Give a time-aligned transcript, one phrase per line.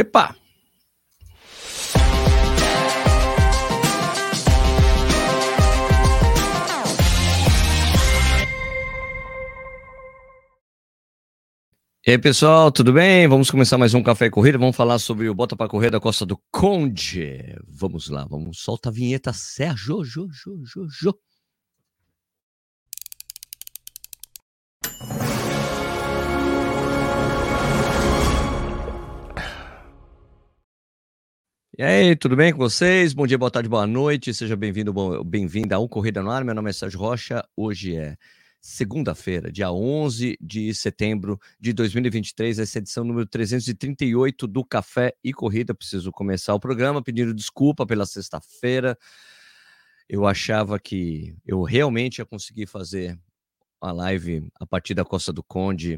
[0.00, 0.34] Epa!
[12.06, 13.28] E aí, pessoal, tudo bem?
[13.28, 14.56] Vamos começar mais um Café e Corrida.
[14.56, 17.54] Vamos falar sobre o Bota para Correr da Costa do Conde.
[17.68, 18.62] Vamos lá, vamos.
[18.62, 20.02] Solta a vinheta, Sérgio.
[20.02, 21.14] Jo, jo, jo, jo.
[31.80, 33.14] E aí, tudo bem com vocês?
[33.14, 34.34] Bom dia, boa tarde, boa noite.
[34.34, 34.92] Seja bem-vindo,
[35.24, 36.44] bem-vinda a Um Corrida no Ar.
[36.44, 37.42] Meu nome é Sérgio Rocha.
[37.56, 38.18] Hoje é
[38.60, 45.32] segunda-feira, dia 11 de setembro de 2023, essa é edição número 338 do Café e
[45.32, 45.74] Corrida.
[45.74, 48.94] Preciso começar o programa pedindo desculpa pela sexta-feira.
[50.06, 53.18] Eu achava que eu realmente ia conseguir fazer
[53.80, 55.94] a live a partir da Costa do Conde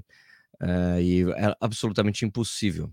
[0.63, 2.89] uh, e era absolutamente impossível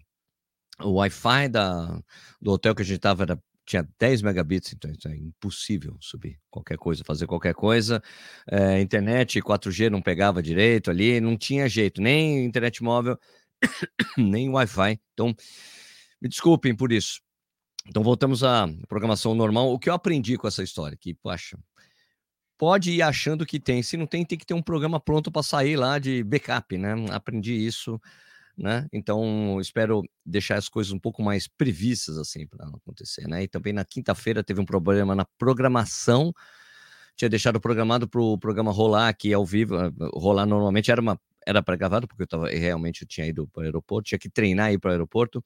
[0.82, 2.02] o Wi-Fi da,
[2.42, 3.26] do hotel que a gente estava
[3.70, 8.02] tinha 10 megabits, então é impossível subir qualquer coisa, fazer qualquer coisa.
[8.49, 13.16] É, internet 4G não pegava direito ali, não tinha jeito, nem internet móvel,
[14.18, 14.99] nem Wi-Fi.
[15.13, 15.36] Então,
[16.20, 17.21] me desculpem por isso.
[17.88, 19.71] Então, voltamos à programação normal.
[19.71, 20.98] O que eu aprendi com essa história?
[20.99, 21.55] Que, poxa,
[22.58, 23.84] pode ir achando que tem.
[23.84, 26.96] Se não tem, tem que ter um programa pronto para sair lá de backup, né?
[27.12, 28.02] Aprendi isso
[28.60, 28.88] né?
[28.91, 33.43] Então, espero deixar as coisas um pouco mais previstas assim para não acontecer, né?
[33.43, 36.34] E também na quinta-feira teve um problema na programação.
[37.15, 41.20] Tinha deixado programado para o programa rolar aqui ao vivo, eh, rolar normalmente era uma
[41.48, 44.30] era para gravado porque eu tava realmente eu tinha ido para o aeroporto, tinha que
[44.30, 45.43] treinar ir para o aeroporto.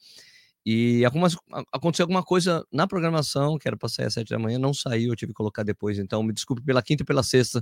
[0.65, 1.35] E algumas,
[1.73, 5.11] aconteceu alguma coisa na programação, que era para sair às sete da manhã, não saiu,
[5.11, 5.99] eu tive que colocar depois.
[5.99, 7.61] Então, me desculpe pela quinta e pela sexta,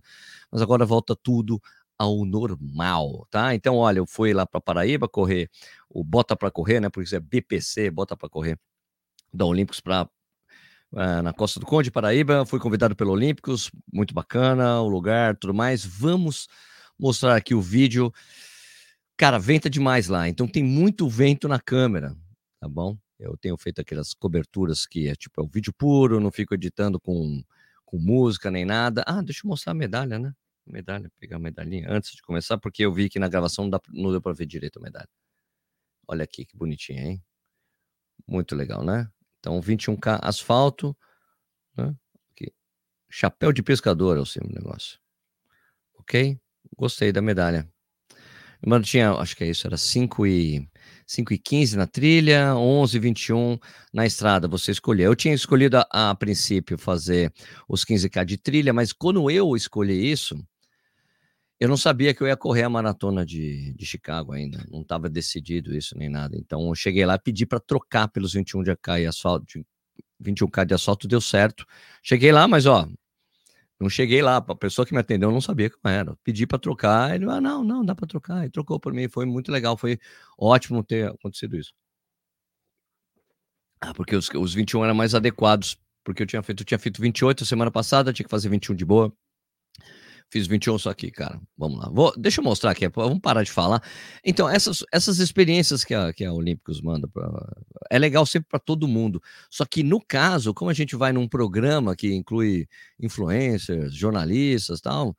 [0.52, 1.60] mas agora volta tudo
[2.02, 3.54] ao normal, tá?
[3.54, 5.50] Então, olha, eu fui lá para Paraíba correr
[5.88, 6.90] o Bota para Correr, né?
[6.90, 8.58] Porque isso é BPC, Bota para Correr
[9.32, 10.10] da Olímpicos para
[10.96, 12.44] eh, na Costa do Conde, Paraíba.
[12.44, 15.86] Fui convidado pelo Olímpicos, muito bacana o lugar, tudo mais.
[15.86, 16.48] Vamos
[16.98, 18.12] mostrar aqui o vídeo.
[19.16, 22.16] Cara, venta demais lá, então tem muito vento na câmera,
[22.60, 22.98] tá bom?
[23.20, 27.00] Eu tenho feito aquelas coberturas que é tipo é o vídeo puro, não fico editando
[27.00, 27.44] com,
[27.86, 29.04] com música nem nada.
[29.06, 30.34] Ah, deixa eu mostrar a medalha, né?
[30.66, 33.82] Medalha, pegar a medalhinha antes de começar, porque eu vi que na gravação não, dá,
[33.90, 35.10] não deu para ver direito a medalha.
[36.08, 37.24] Olha aqui que bonitinha, hein?
[38.28, 39.10] Muito legal, né?
[39.40, 40.96] Então, 21K asfalto,
[41.76, 41.96] né?
[42.32, 42.54] Aqui.
[43.10, 45.00] Chapéu de pescador é o seu negócio.
[45.96, 46.40] Ok?
[46.78, 47.70] Gostei da medalha.
[48.66, 50.70] Mano, tinha, acho que é isso, era 5 e
[51.08, 53.58] 5 e 15 na trilha, 11 e 21
[53.94, 55.12] na estrada, você escolheu.
[55.12, 57.34] Eu tinha escolhido a, a princípio fazer
[57.68, 60.42] os 15K de trilha, mas quando eu escolhi isso,
[61.62, 65.08] eu não sabia que eu ia correr a maratona de, de Chicago ainda, não estava
[65.08, 66.36] decidido isso nem nada.
[66.36, 69.46] Então eu cheguei lá e pedi para trocar pelos 21 de AK e asfalto,
[70.20, 71.64] 21K de asfalto, deu certo.
[72.02, 72.90] Cheguei lá, mas ó,
[73.80, 76.16] não cheguei lá, a pessoa que me atendeu não sabia como era.
[76.24, 78.44] Pedi para trocar, ele, ah, não, não, dá para trocar.
[78.44, 80.00] E trocou por mim, foi muito legal, foi
[80.40, 81.74] ótimo ter acontecido isso.
[83.80, 87.00] Ah, porque os, os 21 eram mais adequados, porque eu tinha feito, eu tinha feito
[87.00, 89.14] 28 semana passada, tinha que fazer 21 de boa.
[90.32, 91.42] Fiz 21 só aqui, cara.
[91.58, 91.90] Vamos lá.
[91.90, 93.84] Vou, deixa eu mostrar aqui, vamos parar de falar.
[94.24, 97.30] Então, essas, essas experiências que a, que a Olímpicos manda, pra,
[97.90, 99.22] é legal sempre para todo mundo.
[99.50, 102.66] Só que no caso, como a gente vai num programa que inclui
[102.98, 105.18] influencers, jornalistas tal,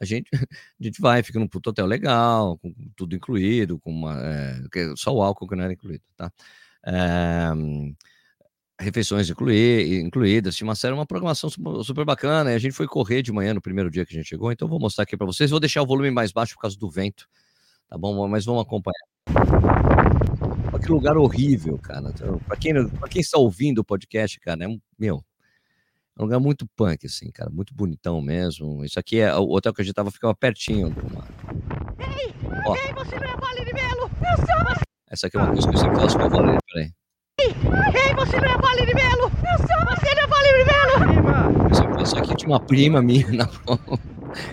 [0.00, 0.30] a gente,
[0.80, 4.62] a gente vai, fica num puto hotel legal, com tudo incluído, com uma, é,
[4.96, 6.32] só o álcool que não era incluído, tá?
[6.86, 7.50] É,
[8.80, 12.52] refeições incluídas, tinha uma série, uma programação super, bacana.
[12.52, 14.68] E a gente foi correr de manhã no primeiro dia que a gente chegou, então
[14.68, 15.50] vou mostrar aqui para vocês.
[15.50, 17.28] Vou deixar o volume mais baixo por causa do vento,
[17.88, 18.26] tá bom?
[18.28, 19.04] Mas vamos acompanhar.
[20.84, 22.10] Que lugar horrível, cara.
[22.10, 25.24] Então, para quem, pra quem está ouvindo o podcast, cara, é um, meu,
[26.18, 28.84] é um lugar muito punk, assim, cara, muito bonitão mesmo.
[28.84, 31.26] Isso aqui é o hotel que a gente tava, ficava pertinho do mar.
[31.98, 32.34] Ei,
[32.66, 32.76] Ó.
[32.76, 34.10] ei, você não é Vale de Melo!
[34.20, 34.84] Eu sou!
[35.08, 36.92] Essa aqui é uma coisa que eu sempre faço com a Valerie, peraí.
[37.44, 39.30] Ei, você não é Vale de Melo!
[39.30, 39.96] Eu sou!
[39.96, 40.94] Você não é Vale de Melo!
[41.12, 42.02] Prima!
[42.02, 43.46] Isso aqui tinha uma prima minha na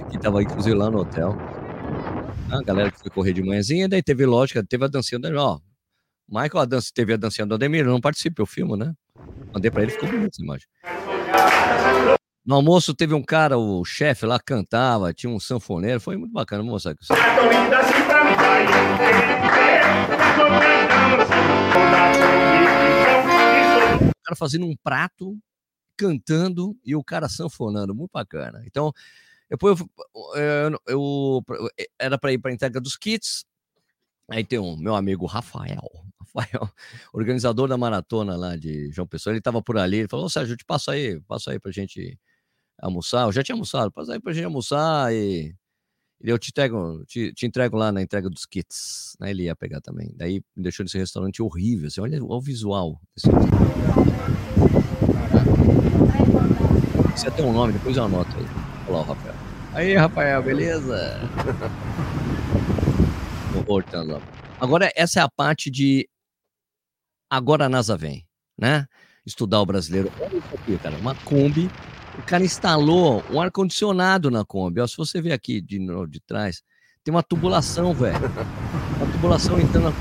[0.10, 1.38] que tava inclusive lá no hotel.
[2.52, 5.60] A galera que foi correr de manhãzinha, daí teve lógica, teve a dancinha do ó.
[6.30, 8.94] Michael, a dança, teve a dancinha do Ademir, não participa, eu filmo, né?
[9.54, 10.66] Mandei pra ele, ficou bonito essa imagem.
[12.46, 16.64] No almoço teve um cara, o chefe lá cantava, tinha um sanfoneiro, foi muito bacana,
[16.64, 16.92] moça.
[16.92, 16.96] O
[24.24, 25.38] cara fazendo um prato,
[25.98, 28.64] cantando e o cara sanfonando, muito bacana.
[28.66, 28.92] Então,
[29.50, 29.90] depois eu,
[30.36, 31.70] eu, eu
[32.00, 33.46] era para ir para a entrega dos kits.
[34.30, 35.90] Aí tem um meu amigo Rafael,
[36.20, 36.70] Rafael,
[37.14, 40.66] organizador da maratona lá de João Pessoa, ele estava por ali, ele falou, Sérgio, te
[40.90, 42.18] aí, passo aí pra gente
[42.80, 45.54] almoçar, eu já tinha almoçado, passa aí pra gente almoçar e
[46.24, 49.32] eu te entrego, te, te, entrego lá na entrega dos kits, né?
[49.32, 50.14] Ele ia pegar também.
[50.16, 53.00] Daí me deixou nesse restaurante horrível, assim, olha, olha o visual.
[57.16, 58.46] Você tem um nome, depois eu anoto aí.
[58.88, 59.36] Olha lá o Rafael.
[59.74, 61.20] Aí, Rafael, beleza?
[64.60, 66.08] Agora, essa é a parte de
[67.30, 68.26] agora a NASA vem,
[68.58, 68.86] né?
[69.26, 70.12] Estudar o brasileiro.
[70.20, 71.70] Olha isso aqui, cara, uma Kombi
[72.22, 74.80] o cara instalou um ar-condicionado na Kombi.
[74.80, 76.62] Ó, se você ver aqui de, de trás,
[77.04, 78.20] tem uma tubulação, velho.
[78.98, 79.94] Uma tubulação entrando na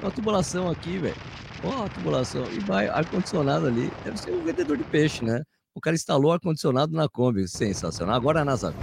[0.00, 1.16] Uma tubulação aqui, velho.
[1.62, 2.50] Ó, a tubulação.
[2.50, 3.92] E vai ar-condicionado ali.
[4.02, 5.42] Deve ser um vendedor de peixe, né?
[5.74, 7.46] O cara instalou ar-condicionado na Kombi.
[7.46, 8.14] Sensacional.
[8.14, 8.74] Agora a NASA.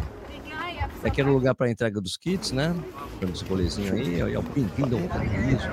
[1.04, 2.76] Aqui era o lugar para entrega dos kits, né?
[3.20, 4.36] Dando esse rolezinho aí.
[4.36, 5.68] Ó, bem-vindo ao paraíso.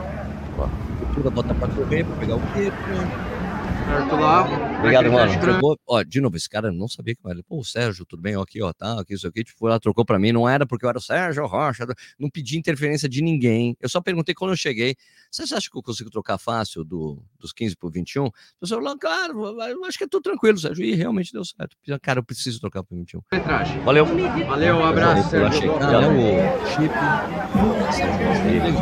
[0.58, 3.33] Ó, bota para correr, para pegar o kit, né?
[4.78, 5.40] Obrigado, mano.
[5.40, 7.42] Trocou, ó, de novo, esse cara não sabia que era.
[7.42, 8.36] Pô, o Sérgio, tudo bem?
[8.36, 9.44] Ó, aqui, ó, tá, aqui, isso aqui.
[9.44, 10.32] Tipo, lá, trocou pra mim.
[10.32, 11.86] Não era porque eu era o Sérgio Rocha.
[12.18, 13.76] Não pedi interferência de ninguém.
[13.80, 14.94] Eu só perguntei quando eu cheguei.
[15.30, 18.26] Você acha que eu consigo trocar fácil do, dos 15 pro 21?
[18.26, 20.84] O pessoal falou, claro, eu acho que é tudo tranquilo, Sérgio.
[20.84, 21.76] E realmente deu certo.
[22.02, 23.20] Cara, eu preciso trocar pro 21.
[23.84, 24.06] Valeu.
[24.06, 25.78] Valeu, um abraço, Sérgio.
[25.78, 26.94] Valeu, o chip.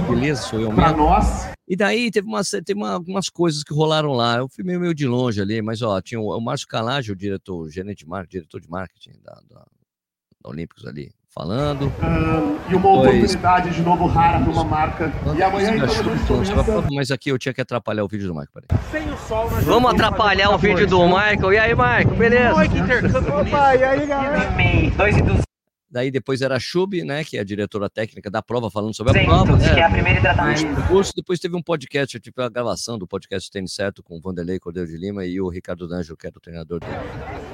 [0.08, 0.82] Beleza, sou eu mesmo.
[0.82, 1.52] Pra nós.
[1.72, 4.36] E daí teve, umas, teve uma, algumas coisas que rolaram lá.
[4.36, 7.16] Eu fui meio, meio de longe ali, mas ó, tinha o, o Márcio Calage, o
[7.16, 11.86] diretor, o gerente de marketing, diretor de marketing da, da, da Olímpicos ali, falando.
[11.86, 15.10] Um, e uma oportunidade de novo rara para uma marca.
[15.34, 18.50] E amanhã então, Mas aqui eu tinha que atrapalhar o vídeo do Michael.
[18.52, 18.82] Peraí.
[18.90, 21.52] Sem o sol, Vamos atrapalhar o vídeo do Michael.
[21.54, 22.54] E aí, Michael, beleza?
[22.54, 23.34] Oi, que intercâmbio.
[23.34, 24.54] Opa, e aí, galera?
[24.94, 25.51] Dois e duzentos.
[25.92, 29.12] Daí depois era a Chub, né, que é a diretora técnica da prova, falando sobre
[29.12, 29.58] a Sim, prova.
[29.58, 30.86] Né, que é a primeira hidratação.
[30.88, 31.12] curso.
[31.14, 34.88] Depois teve um podcast, tipo a gravação do podcast Tênis Certo com o Vanderlei Cordeiro
[34.88, 36.94] de Lima e o Ricardo D'Angelo, que era o treinador dele.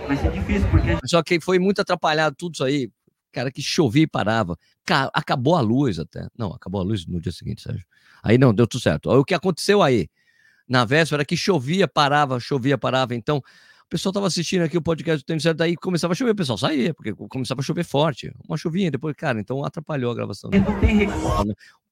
[0.07, 0.97] Vai ser difícil, porque...
[1.05, 2.89] Só que foi muito atrapalhado tudo isso aí.
[3.33, 4.57] Cara, que chovia e parava.
[5.13, 6.29] acabou a luz até.
[6.39, 7.85] Não, acabou a luz no dia seguinte, Sérgio.
[8.23, 9.11] Aí não, deu tudo certo.
[9.11, 10.09] O que aconteceu aí?
[10.69, 13.17] Na véspera que chovia, parava, chovia, parava.
[13.17, 13.43] Então, o
[13.89, 16.59] pessoal estava assistindo aqui o podcast do Tênis Certo, daí começava a chover, o pessoal
[16.59, 18.33] saía, porque começava a chover forte.
[18.47, 20.51] Uma chuvinha, depois, cara, então atrapalhou a gravação.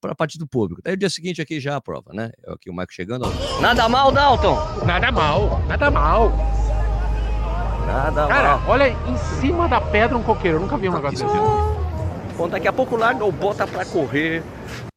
[0.00, 0.82] Para a parte do público.
[0.84, 2.30] Daí o dia seguinte aqui já a prova, né?
[2.44, 3.24] Eu aqui o Marco chegando.
[3.60, 4.84] Nada mal, Dalton!
[4.84, 6.32] Nada mal, nada mal.
[7.86, 8.70] Nada Cara, mal.
[8.70, 10.58] olha em cima da pedra um coqueiro.
[10.58, 12.36] Eu nunca vi um negócio desse.
[12.36, 14.42] Bom, daqui a pouco larga o bota para correr.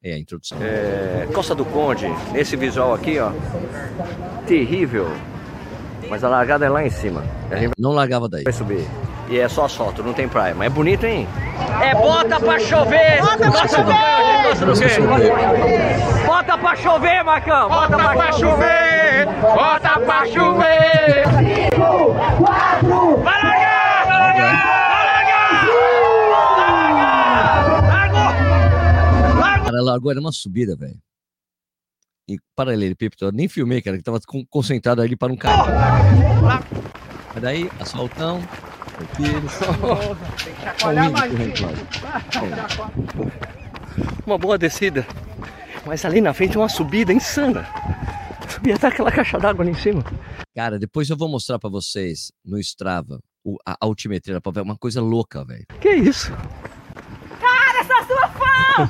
[0.04, 0.58] É a introdução.
[0.62, 3.32] É, Costa do Conde, nesse visual aqui, ó.
[4.46, 5.08] Terrível.
[6.10, 7.24] Mas a largada é lá em cima.
[7.78, 8.44] Não largava daí.
[8.44, 8.88] Vai subir.
[9.30, 10.56] E é só asfalto, não tem praia.
[10.56, 11.28] Mas é bonito, hein?
[11.84, 13.22] É bota pra chover!
[13.22, 13.96] Bota pra chover!
[16.26, 17.70] Bota pra chover, Marcão!
[17.70, 19.28] Bota, bota pra chover!
[19.42, 21.24] Bota pra chover!
[21.38, 23.18] Cinco, quatro!
[23.18, 24.06] Vai largar!
[24.08, 24.90] Vai largar!
[24.90, 25.66] Vai largar!
[27.88, 29.40] Largou!
[29.40, 29.66] Largou!
[29.66, 30.98] Cara, largou, era uma subida, velho
[32.34, 36.00] em paralelepípedo, eu nem filmei, cara, que tava concentrado ali para um cara.
[37.34, 38.42] Mas daí, asfaltão,
[44.26, 45.06] Uma boa descida.
[45.86, 47.68] Mas ali na frente uma subida insana.
[48.48, 50.04] Subia até aquela caixa d'água ali em cima.
[50.56, 53.20] Cara, depois eu vou mostrar para vocês no Strava
[53.66, 55.66] a altimetria pra ver uma coisa louca, velho.
[55.80, 56.32] Que isso?
[57.40, 58.90] Cara, sou sua fã!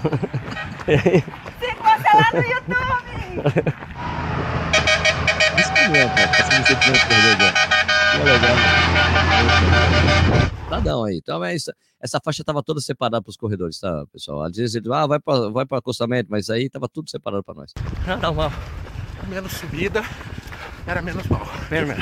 [1.99, 3.03] Você lá no YouTube!
[5.59, 6.31] Isso que é, cara.
[6.31, 7.53] Assim você tinha perder
[8.11, 8.55] Que legal.
[10.69, 11.17] Nadão aí.
[11.17, 11.71] Então, é isso.
[12.01, 14.43] Essa faixa estava toda separada para os corredores, tá, pessoal?
[14.43, 17.73] Às vezes ele ah, vai para vai acostamento, mas aí estava tudo separado para nós.
[18.21, 18.51] Não, mal.
[19.27, 20.01] Menos subida,
[20.87, 21.45] era menos mal.
[21.69, 21.97] Menos,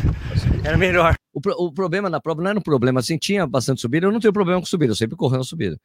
[0.64, 1.14] era melhor.
[1.34, 4.12] O, pro, o problema na prova não era um problema assim, tinha bastante subida, eu
[4.12, 5.78] não tenho problema com subida, eu sempre corro na subida.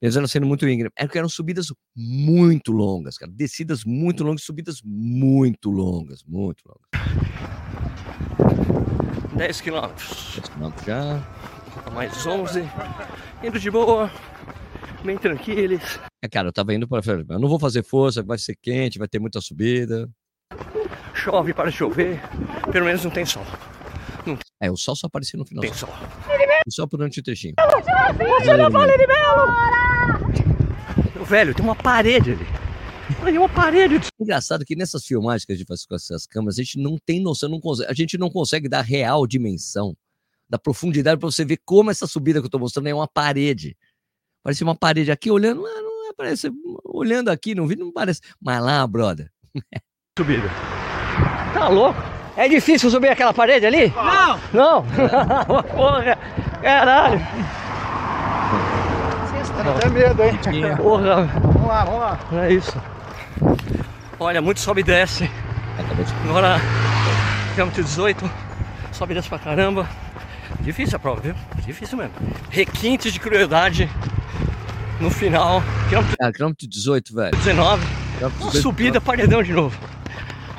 [0.00, 0.90] Eles eram sendo muito íngreme.
[0.96, 3.32] É que eram subidas muito longas, cara.
[3.34, 7.16] Descidas muito longas, subidas muito longas, muito longas.
[9.34, 10.34] 10 quilômetros.
[10.34, 11.22] 10 quilômetros já.
[11.92, 12.62] Mais 11.
[13.42, 14.10] Indo de boa.
[15.02, 15.98] Bem tranquilos.
[16.22, 19.08] É, cara, eu tava indo para Eu não vou fazer força, vai ser quente, vai
[19.08, 20.10] ter muita subida.
[21.14, 22.20] Chove para chover.
[22.70, 23.44] Pelo menos não tem sol.
[24.26, 24.38] Não.
[24.60, 25.62] É, o sol só aparecia no final.
[25.62, 25.88] Tem sol.
[26.68, 27.54] Só durante o trechinho.
[28.40, 29.85] Você não fala de Belo!
[31.24, 32.46] Velho, tem uma parede ali.
[33.24, 34.00] Tem uma parede.
[34.18, 37.20] Engraçado que nessas filmagens que a gente faz com essas câmeras, a gente não tem
[37.20, 39.96] noção, não consegue, a gente não consegue dar real dimensão
[40.48, 43.76] da profundidade para você ver como essa subida que eu tô mostrando é uma parede.
[44.42, 46.50] Parece uma parede aqui olhando, não é parece,
[46.84, 48.20] olhando aqui no vídeo, não parece.
[48.40, 49.30] Mas lá, brother.
[50.18, 50.48] subida.
[51.52, 52.00] Tá louco?
[52.36, 53.88] É difícil subir aquela parede ali?
[53.88, 54.40] Não!
[54.52, 54.84] Não?
[55.74, 56.16] Porra!
[56.62, 57.20] Caralho!
[59.58, 60.38] Até medo, hein?
[60.76, 61.24] Porra!
[61.24, 62.18] Vamos lá, vamos lá.
[62.44, 62.80] É isso.
[64.18, 65.30] Olha, muito sobe e desce.
[66.28, 66.58] Agora,
[67.54, 68.30] quilômetro 18,
[68.92, 69.88] sobe e desce pra caramba.
[70.60, 71.34] Difícil a prova, viu?
[71.66, 72.12] Difícil mesmo.
[72.50, 73.90] Requintes de crueldade
[75.00, 75.62] no final.
[75.88, 77.36] Quilômetro Ah, quilômetro 18, velho.
[77.36, 77.86] 19,
[78.16, 79.78] Quilômetro uma 18, subida, paredão de novo.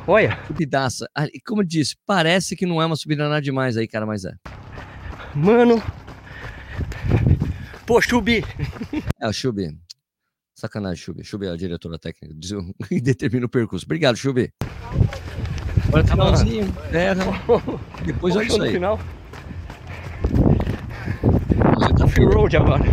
[0.05, 1.09] Olha, Subidaça.
[1.13, 4.05] Ah, e como eu disse, parece que não é uma subida nada demais aí, cara,
[4.05, 4.31] mas é.
[5.35, 5.81] mano.
[7.87, 8.43] Pô, Chubi.
[9.21, 9.69] É, o Chubi.
[10.53, 11.23] Sacanagem, Chubi.
[11.23, 12.35] Chubi é a diretora técnica
[12.91, 13.85] e determina o percurso.
[13.85, 14.51] Obrigado, Chubi.
[15.87, 16.35] Agora Tá bom.
[16.35, 17.23] finalzinho, terra.
[18.05, 18.73] Depois olha isso no aí.
[18.73, 18.99] final.
[21.77, 22.83] Você tá Free road agora.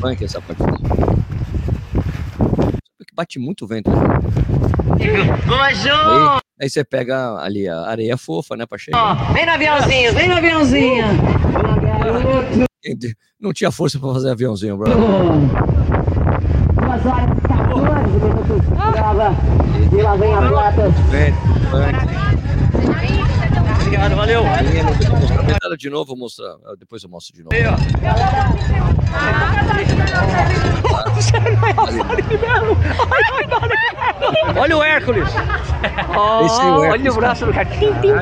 [0.00, 0.60] punk essa parte.
[0.62, 0.76] Sabe
[3.06, 3.88] que bate muito vento.
[3.90, 3.96] Né?
[5.62, 5.76] Aí,
[6.62, 9.32] aí você pega ali a areia fofa, né, pra chegar.
[9.32, 11.04] Vem no aviãozinho, vem no aviãozinho.
[13.40, 14.90] Não tinha força pra fazer aviãozinho, bro.
[16.74, 19.34] Duas horas e 14 minutos de prova.
[19.92, 20.92] E lá vem a plata.
[23.80, 24.42] Obrigado, valeu.
[25.46, 26.54] Pedala de novo, vou mostrar.
[26.64, 27.54] Ah, Depois eu mostro de novo.
[27.54, 27.76] Aí, ó.
[34.56, 35.28] Olha o Hércules.
[35.28, 35.40] Esse
[36.60, 37.68] é o Hércules, olha o braço do cara.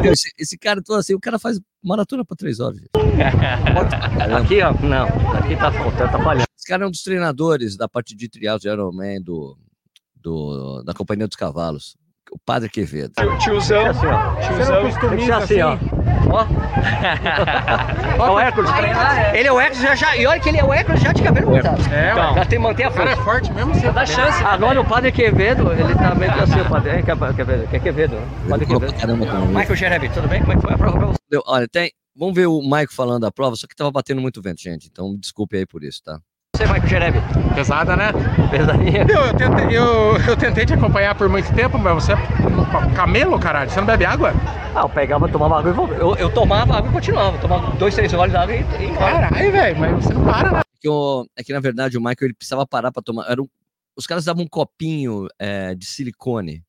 [0.04, 2.78] Esse, esse cara todo assim, o cara faz maratona pra três horas.
[4.38, 4.72] Aqui, ó.
[4.80, 6.47] Não, aqui tá faltando, tá falhando.
[6.58, 9.56] Esse cara é um dos treinadores da parte de trial de Ironman do,
[10.16, 11.96] do, da Companhia dos Cavalos.
[12.32, 13.14] O Padre Quevedo.
[13.42, 13.86] Tiozão.
[13.86, 14.34] Assim, ó.
[14.34, 15.78] Você não Tem que ser customiza assim, ó.
[16.30, 16.46] Ó.
[18.18, 18.70] É o Hércules.
[19.34, 20.16] Ele é o Hércules já, já.
[20.16, 21.80] E olha que ele é o Hércules já de cabelo cortado.
[21.94, 23.24] É, Então, já tem manter a O cara é força.
[23.30, 24.42] forte mesmo, você dá chance.
[24.44, 26.90] Agora o Padre Quevedo, ele tá meio que assim, o Padre.
[26.90, 28.16] É, Quevedo, que é Quevedo.
[28.16, 28.28] né?
[28.50, 28.92] Padre Quevedo.
[28.92, 30.40] pra caramba com o- Michael Jerebi, tudo bem?
[30.40, 31.18] Como é que foi a prova pra você?
[31.46, 31.90] Olha, tem.
[32.16, 34.88] Vamos ver o Maico falando da prova, só que tava batendo muito vento, gente.
[34.90, 36.18] Então desculpe aí por isso, tá?
[36.58, 37.18] Você, Michael Jerebi?
[37.54, 38.06] Pesada, né?
[38.50, 39.06] Pesadinha.
[39.08, 42.16] Eu, eu, tentei, eu, eu tentei te acompanhar por muito tempo, mas você é
[42.96, 43.70] camelo, caralho.
[43.70, 44.32] Você não bebe água?
[44.74, 46.00] Ah, eu pegava, tomava água e voltava.
[46.00, 47.38] Eu, eu tomava água e continuava.
[47.38, 49.20] Tomava dois, três goles d'água e, e embora.
[49.28, 50.62] Caralho, velho, mas você não para, né?
[50.80, 53.30] que, o- é que na verdade o Michael ele precisava parar para tomar.
[53.30, 53.48] Era um-
[53.96, 56.64] os caras davam um copinho é, de silicone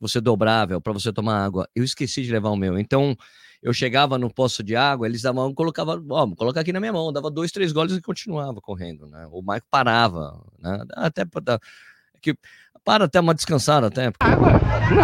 [0.00, 1.68] você dobrava para você tomar água.
[1.74, 2.78] Eu esqueci de levar o meu.
[2.78, 3.16] Então
[3.62, 7.12] eu chegava no poço de água, eles davam, colocava, ó, coloca aqui na minha mão,
[7.12, 9.26] dava dois, três goles e continuava correndo, né?
[9.32, 10.84] O Michael parava, né?
[10.94, 12.36] Até para dar é que
[12.84, 14.12] para até uma descansada até.
[14.20, 14.60] Água.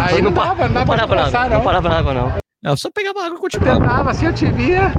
[0.07, 1.63] Aí não, dava, não Não dava parava na descansar, água, não não.
[1.65, 2.29] parava na água, não.
[2.63, 3.79] É, Eu só pegava água e continuava.
[3.81, 4.93] Tentava, assim, eu te via,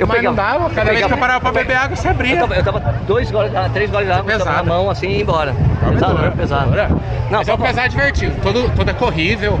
[0.00, 0.70] Eu mas não pegava- dava.
[0.74, 2.36] Cada eu vez que eu pegava- parava pra beber água, você Eu abria.
[2.40, 4.44] tava, eu tava dois goles, d'água, três goles Pesado.
[4.44, 5.54] tava na mão assim e ia embora.
[5.92, 6.70] Pesado, Dura, pesado.
[6.70, 6.88] dura.
[7.30, 8.34] Não, Mas é um pesar divertido.
[8.42, 9.58] Todo, todo é corrível,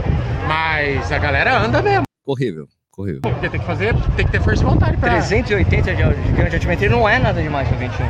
[0.48, 2.04] mas a galera anda mesmo.
[2.26, 2.66] Horrível,
[2.96, 3.20] horrível.
[3.22, 5.10] Porque tem que fazer, tem que ter força de vontade pra...
[5.10, 8.06] 380 de, de de altimetria não é nada demais para 21.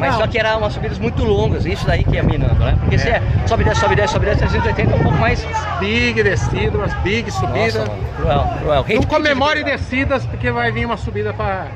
[0.00, 0.20] Mas Não.
[0.20, 2.76] só que era umas subidas muito longas, isso daí que é minando, né?
[2.80, 5.44] Porque se é sobe, desce, sobe, desce, sobe, desce, 380 é um pouco mais.
[5.78, 7.74] Big descida, umas big subidas.
[7.74, 8.84] Nossa, cruel, cruel.
[8.96, 11.70] Não comemore de- descidas, porque vai vir uma subida pra,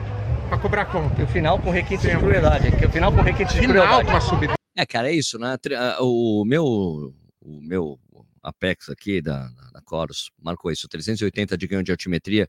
[0.49, 1.21] pra cobrar conta.
[1.21, 2.69] E o final com requinte de crueldade.
[2.69, 4.05] O final com requinte de Final crueldade.
[4.07, 4.55] com uma subida.
[4.77, 5.57] É, cara, é isso, né?
[5.79, 7.99] Ah, O meu, o meu
[8.43, 12.49] Apex aqui da, da Coros marcou isso, 380 de ganho de altimetria.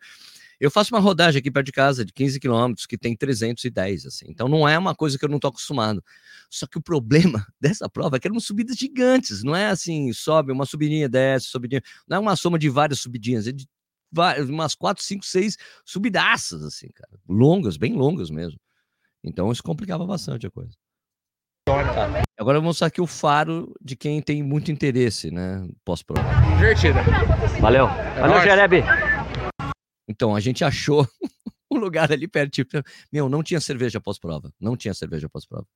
[0.60, 4.26] Eu faço uma rodagem aqui perto de casa de 15 quilômetros que tem 310, assim.
[4.30, 6.04] Então não é uma coisa que eu não tô acostumado.
[6.50, 10.52] Só que o problema dessa prova é que eram subidas gigantes, não é assim, sobe
[10.52, 11.82] uma subidinha, desce, subidinha.
[12.08, 13.68] Não é uma soma de várias subidinhas, é de
[14.12, 17.20] várias, umas 4, 5, 6 subidaças, assim, cara.
[17.28, 18.60] Longas, bem longas mesmo.
[19.24, 20.74] Então isso complicava bastante a coisa.
[22.38, 25.68] Agora eu vou mostrar aqui o faro de quem tem muito interesse, né?
[25.84, 26.22] Pós-prova.
[26.58, 27.02] Divertida.
[27.60, 27.88] Valeu.
[27.88, 29.15] Valeu, nóis.
[30.08, 31.08] Então, a gente achou
[31.72, 32.52] um lugar ali perto.
[32.52, 34.52] Tipo, meu, não tinha cerveja pós-prova.
[34.60, 35.68] Não tinha cerveja pós-prova.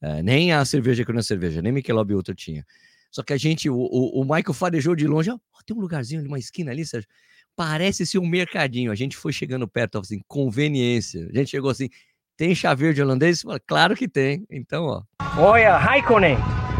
[0.00, 2.66] É, nem a cerveja que não é cerveja, nem Michelob Ultra tinha.
[3.10, 5.30] Só que a gente, o, o, o Michael farejou de longe.
[5.30, 7.08] Ó, tem um lugarzinho ali, uma esquina ali, Sérgio.
[7.54, 8.92] Parece ser um mercadinho.
[8.92, 11.26] A gente foi chegando perto, assim, conveniência.
[11.32, 11.88] A gente chegou assim,
[12.36, 13.42] tem chá verde holandês?
[13.66, 14.46] Claro que tem.
[14.50, 15.02] Então, ó,
[15.38, 16.36] Olha, Raikkonen.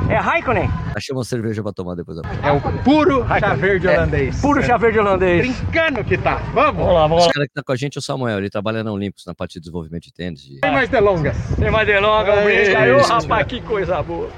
[0.08, 0.70] É Raikkonen.
[0.94, 2.18] achamos uma cerveja pra tomar depois.
[2.42, 4.40] É o puro chá verde É, holandês.
[4.40, 5.58] Puro chá verde holandês.
[5.60, 6.36] Brincando que tá.
[6.54, 6.76] Vamos.
[6.76, 7.32] Vamos lá, vamos Esse lá.
[7.34, 9.54] cara que tá com a gente é o Samuel, ele trabalha na Olympus, na parte
[9.54, 10.40] de desenvolvimento de tênis.
[10.42, 11.36] de- Sem mais delongas.
[11.58, 14.28] Tem mais delonga, um É rapaz, que coisa boa.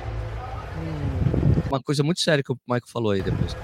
[1.69, 3.55] Uma coisa muito séria que o Michael falou aí depois.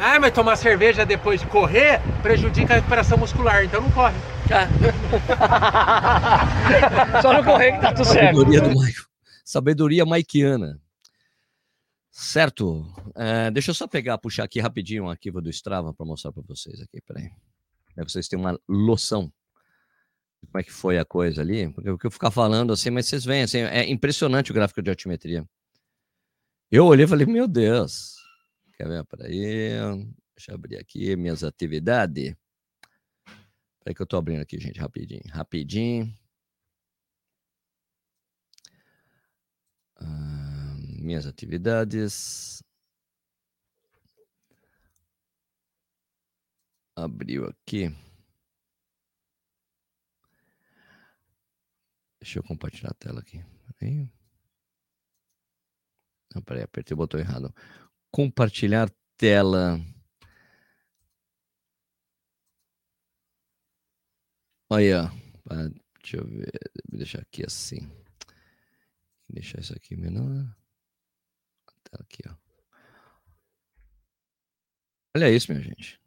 [0.00, 4.14] Ah, mas tomar cerveja depois de correr prejudica a recuperação muscular, então não corre.
[7.22, 8.36] Só não correr que tá tudo certo.
[8.36, 9.07] Sabedoria do Michael.
[9.48, 10.78] Sabedoria maikiana.
[12.10, 12.84] Certo.
[13.16, 16.42] É, deixa eu só pegar, puxar aqui rapidinho um arquivo do Strava para mostrar para
[16.42, 17.00] vocês aqui.
[17.00, 17.30] Peraí.
[17.94, 19.32] Para vocês terem uma noção
[20.42, 21.66] de como é que foi a coisa ali.
[21.72, 24.90] Porque eu vou ficar falando assim, mas vocês veem, assim, é impressionante o gráfico de
[24.90, 25.48] altimetria.
[26.70, 28.16] Eu olhei e falei, meu Deus.
[28.76, 29.02] Quer ver?
[29.06, 29.70] Peraí.
[30.36, 32.36] Deixa eu abrir aqui minhas atividades.
[33.82, 35.22] Peraí que eu tô abrindo aqui, gente, rapidinho.
[35.30, 36.14] Rapidinho.
[40.00, 42.62] Minhas atividades.
[46.96, 47.88] Abriu aqui.
[52.20, 53.42] Deixa eu compartilhar a tela aqui.
[53.78, 54.10] Peraí.
[56.34, 57.54] Não, peraí, apertei o botão errado.
[58.10, 59.78] Compartilhar tela.
[64.70, 65.04] Olha,
[65.50, 65.68] ah,
[66.00, 66.50] deixa eu ver.
[66.90, 67.78] Deixar aqui assim.
[69.28, 70.56] Deixar isso aqui menor.
[71.66, 72.34] A tela aqui, ó.
[75.16, 76.00] Olha isso, minha gente.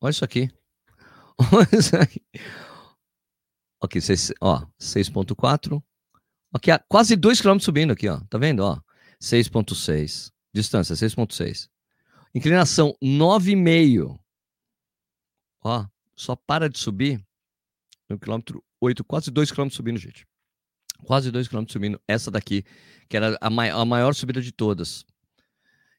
[0.00, 0.50] Olha isso aqui.
[1.52, 2.22] Olha isso aqui.
[3.80, 5.82] Ok, seis, ó, 6.4.
[6.52, 8.20] Aqui, ó, quase 2 km subindo aqui, ó.
[8.28, 8.80] Tá vendo, ó?
[9.20, 10.32] 6.6.
[10.52, 11.68] Distância, 6.6.
[12.34, 14.18] Inclinação, 9,5.
[15.62, 17.24] Ó, só para de subir
[18.08, 20.26] no quilômetro 8, quase 2 km subindo, gente.
[21.04, 22.00] Quase 2 km subindo.
[22.06, 22.64] Essa daqui,
[23.08, 25.04] que era a, mai a maior subida de todas.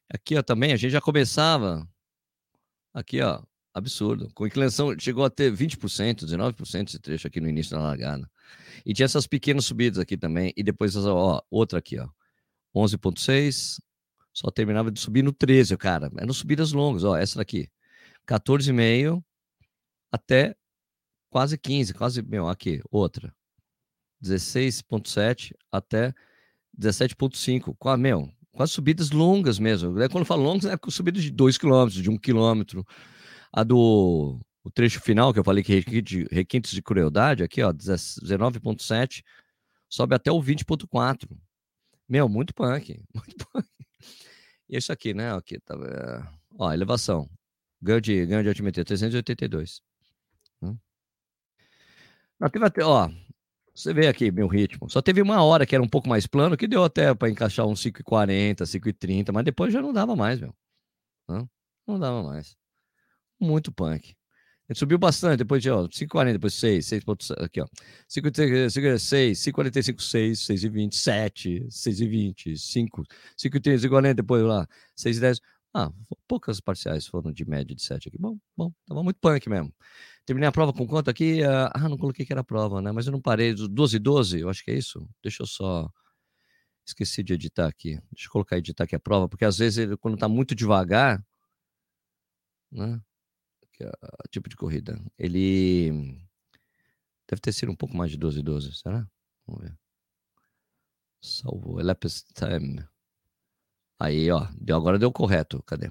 [0.09, 1.87] Aqui, ó, também, a gente já começava.
[2.93, 3.41] Aqui, ó,
[3.73, 4.31] absurdo.
[4.33, 8.29] Com inclinação, chegou a ter 20%, 19% esse trecho aqui no início da largada.
[8.85, 10.53] E tinha essas pequenas subidas aqui também.
[10.55, 12.07] E depois, ó, outra aqui, ó.
[12.75, 13.81] 11,6.
[14.33, 16.09] Só terminava de subir no 13, cara.
[16.17, 17.15] Eram subidas longas, ó.
[17.15, 17.69] Essa daqui.
[18.27, 19.23] 14,5
[20.11, 20.55] até
[21.29, 23.33] quase 15, quase, meu, aqui, outra.
[24.23, 26.13] 16,7 até
[26.77, 27.75] 17,5.
[27.77, 29.93] Quase, meu, quase subidas longas mesmo.
[29.93, 32.83] Quando eu falo longas, é subidas de 2 km, de 1 km.
[33.51, 37.71] A do o trecho final, que eu falei que requinte, requintes de crueldade, aqui, ó,
[37.71, 39.23] 19,7,
[39.89, 41.29] sobe até o 20,4.
[42.07, 43.67] Meu, muito punk, muito punk.
[44.69, 45.33] E isso aqui, né?
[45.35, 46.27] Aqui, tá, é...
[46.57, 47.29] ó, elevação.
[47.81, 49.81] Ganho de, ganho de altimetria, 382.
[52.39, 53.09] Não, teve até, ó,
[53.73, 54.89] você vê aqui meu ritmo.
[54.89, 57.65] Só teve uma hora que era um pouco mais plano, que deu até para encaixar
[57.65, 60.53] uns 5,40, 5,30, mas depois já não dava mais, meu.
[61.27, 61.49] Não,
[61.87, 62.55] não dava mais.
[63.39, 64.15] Muito punk.
[64.69, 67.03] Ele subiu bastante, depois de 5,40, depois 6, 6,
[67.39, 67.67] aqui ó.
[68.07, 73.03] 5,46, 5,45, 6, 6,20, 7, 6,20, 5,
[73.37, 75.39] 5,30, 5,40, depois lá, 6,10.
[75.73, 75.91] Ah,
[76.27, 78.17] poucas parciais foram de média de 7 aqui.
[78.19, 79.73] Bom, bom, tava muito punk mesmo.
[80.29, 81.41] Terminei a prova com quanto aqui?
[81.41, 82.91] Uh, ah, não coloquei que era prova, né?
[82.91, 83.51] Mas eu não parei.
[83.51, 85.09] 12 e 12, eu acho que é isso.
[85.23, 85.91] Deixa eu só.
[86.85, 87.99] Esqueci de editar aqui.
[88.11, 91.25] Deixa eu colocar editar aqui a prova, porque às vezes ele, quando tá muito devagar,
[92.71, 93.01] né?
[93.81, 95.01] uh, tipo de corrida.
[95.17, 96.21] Ele
[97.27, 99.07] deve ter sido um pouco mais de 12 e 12, será?
[99.47, 99.75] Vamos ver.
[101.23, 101.79] Salvou.
[101.79, 102.85] Elapsed time.
[103.99, 104.47] Aí, ó.
[104.61, 105.63] Deu, agora deu correto.
[105.63, 105.89] Cadê?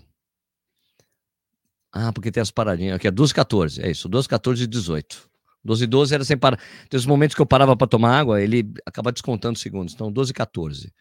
[1.93, 2.97] Ah, porque tem as paradinhas.
[2.97, 3.83] Aqui é 12 14.
[3.83, 4.09] É isso.
[4.09, 5.29] 12, 14 e 18.
[5.65, 6.61] 12 e 12 era sem parar.
[6.89, 9.95] Tem os momentos que eu parava para tomar água, ele acaba descontando segundos.
[9.95, 10.95] Então, 12 e 14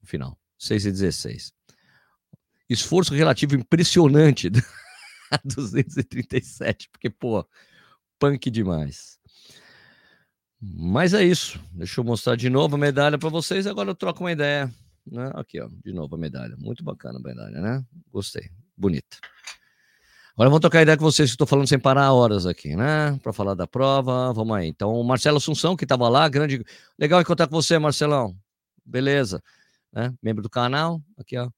[0.00, 0.38] no final.
[0.58, 1.52] 6 e 16.
[2.68, 4.50] Esforço relativo impressionante
[5.44, 7.46] 237, porque, pô,
[8.18, 9.18] punk demais.
[10.60, 11.60] Mas é isso.
[11.72, 13.66] Deixa eu mostrar de novo a medalha para vocês.
[13.66, 14.72] Agora eu troco uma ideia.
[15.06, 15.30] Né?
[15.34, 16.56] Aqui, ó, de novo a medalha.
[16.56, 17.84] Muito bacana a medalha, né?
[18.10, 18.50] Gostei.
[18.76, 19.18] Bonita.
[20.36, 23.18] Agora vamos trocar ideia com vocês, que estou falando sem parar horas aqui, né?
[23.22, 24.34] Para falar da prova.
[24.34, 24.68] Vamos aí.
[24.68, 26.62] Então, o Marcelo Assunção, que estava lá, grande.
[26.98, 28.36] Legal encontrar com você, Marcelão.
[28.84, 29.42] Beleza.
[29.90, 30.12] Né?
[30.22, 31.00] Membro do canal.
[31.16, 31.48] Aqui, ó.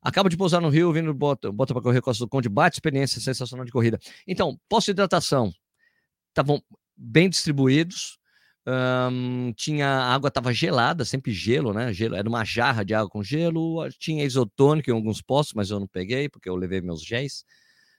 [0.00, 3.20] Acaba de pousar no Rio, vindo bota, bota para correr Costa do Conde, bate experiência
[3.20, 3.98] sensacional de corrida.
[4.28, 5.52] Então, posto de hidratação
[6.28, 6.62] estavam
[6.96, 8.16] bem distribuídos.
[8.64, 11.92] Um, tinha a água estava gelada, sempre gelo, né?
[11.92, 13.88] Gelo, era uma jarra de água com gelo.
[13.98, 17.44] Tinha isotônico em alguns postos, mas eu não peguei porque eu levei meus géis,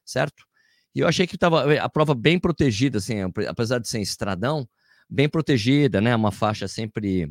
[0.05, 0.45] certo?
[0.93, 3.15] E eu achei que estava a prova bem protegida, assim,
[3.47, 4.67] apesar de ser estradão,
[5.09, 6.15] bem protegida, né?
[6.15, 7.29] Uma faixa sempre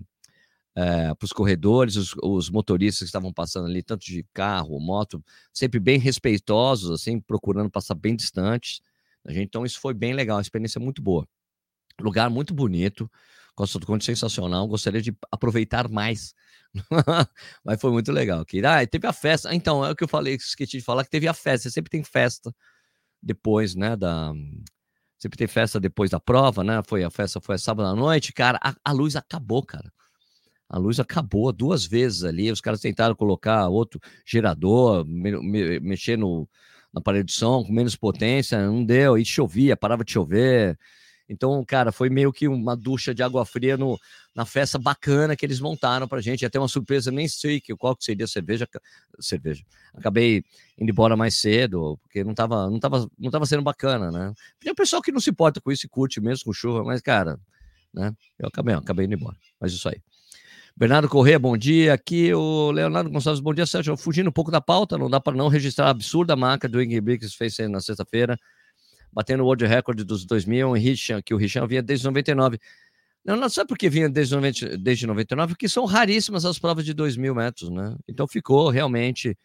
[0.77, 5.79] é, para os corredores, os, motoristas que estavam passando ali, tanto de carro, moto, sempre
[5.79, 8.81] bem respeitosos, assim, procurando passar bem distantes.
[9.29, 11.27] Gente, então, isso foi bem legal, uma experiência muito boa.
[12.01, 13.11] Lugar muito bonito,
[13.55, 16.35] Costa do Conde sensacional, gostaria de aproveitar mais.
[17.65, 18.45] Mas foi muito legal.
[18.65, 19.55] Ah, teve a festa.
[19.55, 21.71] Então, é o que eu falei, esqueci de falar, que teve a festa.
[21.71, 22.55] Sempre tem festa
[23.23, 24.33] depois, né, da
[25.19, 26.83] sempre tem festa depois da prova, né?
[26.87, 29.91] Foi a festa foi sábado à noite, cara, a, a luz acabou, cara.
[30.69, 32.51] A luz acabou duas vezes ali.
[32.51, 36.49] Os caras tentaram colocar outro gerador, me, me, mexer no,
[36.93, 39.17] na parede de som com menos potência, não deu.
[39.17, 40.79] E chovia, parava de chover.
[41.29, 43.99] Então, cara, foi meio que uma ducha de água fria no,
[44.35, 46.45] na festa bacana que eles montaram pra gente.
[46.45, 48.69] Até uma surpresa, nem sei que, qual que seria a cerveja.
[49.19, 49.65] Cerveja.
[49.95, 50.45] Acabei
[50.79, 54.35] indo embora mais cedo, porque não tava, não tava, não tava sendo bacana, né?
[54.61, 57.01] Tem o pessoal que não se importa com isso e curte mesmo com chuva, mas,
[57.01, 57.39] cara,
[57.93, 58.13] né?
[58.39, 59.37] Eu acabei, acabei indo embora.
[59.59, 60.03] Mas isso aí.
[60.77, 61.95] Bernardo Corrêa, bom dia.
[61.95, 63.97] Aqui o Leonardo Gonçalves, bom dia, Sérgio.
[63.97, 67.01] Fugindo um pouco da pauta, não dá para não registrar a absurda marca do Ingrid
[67.01, 68.37] Briggs fez na sexta-feira
[69.15, 72.59] batendo o world record dos 2000, o Richan, que o Richan vinha desde 99.
[73.25, 75.55] Não, não sabe por que vinha desde, 90, desde 99?
[75.55, 77.97] Porque são raríssimas as provas de 2 metros, né?
[78.07, 79.39] Então ficou realmente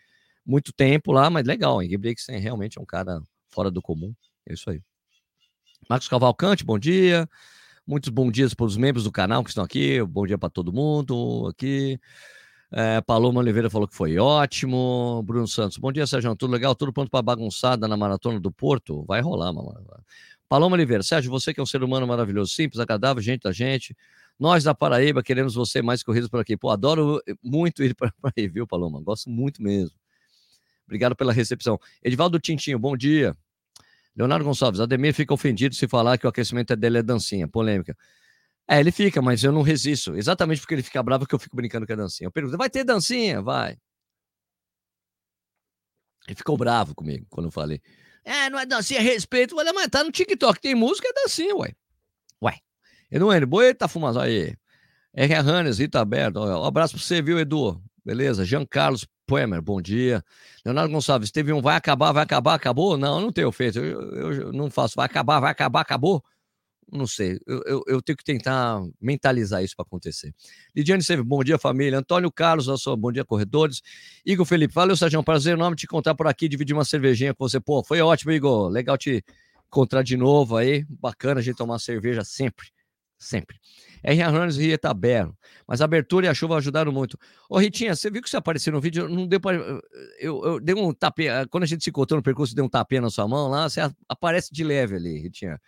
[0.46, 1.82] muito tempo lá, mas legal.
[1.82, 4.14] Ingrid Brixen realmente é um cara fora do comum.
[4.48, 4.82] É isso aí.
[5.90, 7.30] Marcos Cavalcante, bom dia.
[7.88, 10.04] Muitos bons dias para os membros do canal que estão aqui.
[10.04, 12.00] Bom dia para todo mundo aqui.
[12.72, 15.24] É, Paloma Oliveira falou que foi ótimo.
[15.26, 16.36] Bruno Santos, bom dia, Sérgio.
[16.36, 16.76] Tudo legal?
[16.76, 19.04] Tudo pronto para bagunçada na maratona do Porto?
[19.06, 19.76] Vai rolar, mamãe.
[20.48, 23.96] Paloma Oliveira, Sérgio, você que é um ser humano maravilhoso, simples, agradável, gente da gente.
[24.40, 26.56] Nós da Paraíba queremos você mais corridos por aqui.
[26.56, 29.02] Pô, adoro muito ir para aí, viu, Paloma?
[29.02, 29.96] Gosto muito mesmo.
[30.86, 31.80] Obrigado pela recepção.
[32.04, 33.36] Edivaldo Tintinho, bom dia.
[34.16, 37.48] Leonardo Gonçalves, Ademir fica ofendido se falar que o aquecimento dele é dancinha.
[37.48, 37.96] Polêmica.
[38.72, 40.16] É, ele fica, mas eu não resisto.
[40.16, 42.28] Exatamente porque ele fica bravo que eu fico brincando com a dancinha.
[42.28, 43.42] Eu pergunto, vai ter dancinha?
[43.42, 43.76] Vai.
[46.28, 47.82] Ele ficou bravo comigo quando eu falei.
[48.24, 49.56] É, não é dancinha, é respeito.
[49.56, 51.74] Falei, mas tá no TikTok, tem música, é dancinha, ué.
[52.44, 52.60] Ué.
[53.10, 54.56] Eduardo, boi, tá fumando aí.
[55.16, 55.34] R.
[55.34, 56.40] Hannes, Rita Aberto.
[56.40, 57.82] Um abraço pra você, viu, Edu?
[58.06, 58.46] Beleza?
[58.46, 60.24] Jean Carlos Poemer, bom dia.
[60.64, 63.00] Leonardo Gonçalves, teve um vai acabar, vai acabar, acabou?
[63.00, 63.80] Não, não tenho feito.
[63.80, 66.24] Eu, eu, eu não faço vai acabar, vai acabar, acabou
[66.92, 70.34] não sei, eu, eu, eu, tenho que tentar mentalizar isso para acontecer.
[70.76, 72.00] Lidiane Seve, bom dia, família.
[72.00, 73.82] Antônio Carlos, nosso bom dia, corredores.
[74.26, 77.60] Igor Felipe, valeu, Sérgio, prazer enorme te encontrar por aqui, dividir uma cervejinha com você.
[77.60, 79.24] Pô, foi ótimo, Igor, legal te
[79.68, 82.70] encontrar de novo aí, bacana a gente tomar cerveja sempre,
[83.18, 83.60] sempre.
[84.04, 84.20] R.
[84.20, 85.38] Hernandes e Rita Berro.
[85.68, 87.18] Mas a abertura e a chuva ajudaram muito.
[87.50, 89.08] Ô, Ritinha, você viu que você apareceu no vídeo?
[89.10, 89.58] Não deu para.
[90.20, 91.46] Eu, eu, dei um tapinha.
[91.50, 93.70] Quando a gente se encontrou no percurso, deu um tapinha na sua mão lá.
[93.70, 95.60] Você aparece de leve ali, Ritinha.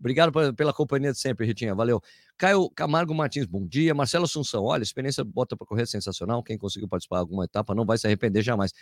[0.00, 1.74] Obrigado pela companhia de sempre, Ritinha.
[1.74, 2.00] Valeu.
[2.38, 3.94] Caio Camargo Martins, bom dia.
[3.94, 6.42] Marcelo Assunção, olha, experiência bota para correr sensacional.
[6.42, 8.72] Quem conseguiu participar de alguma etapa não vai se arrepender jamais.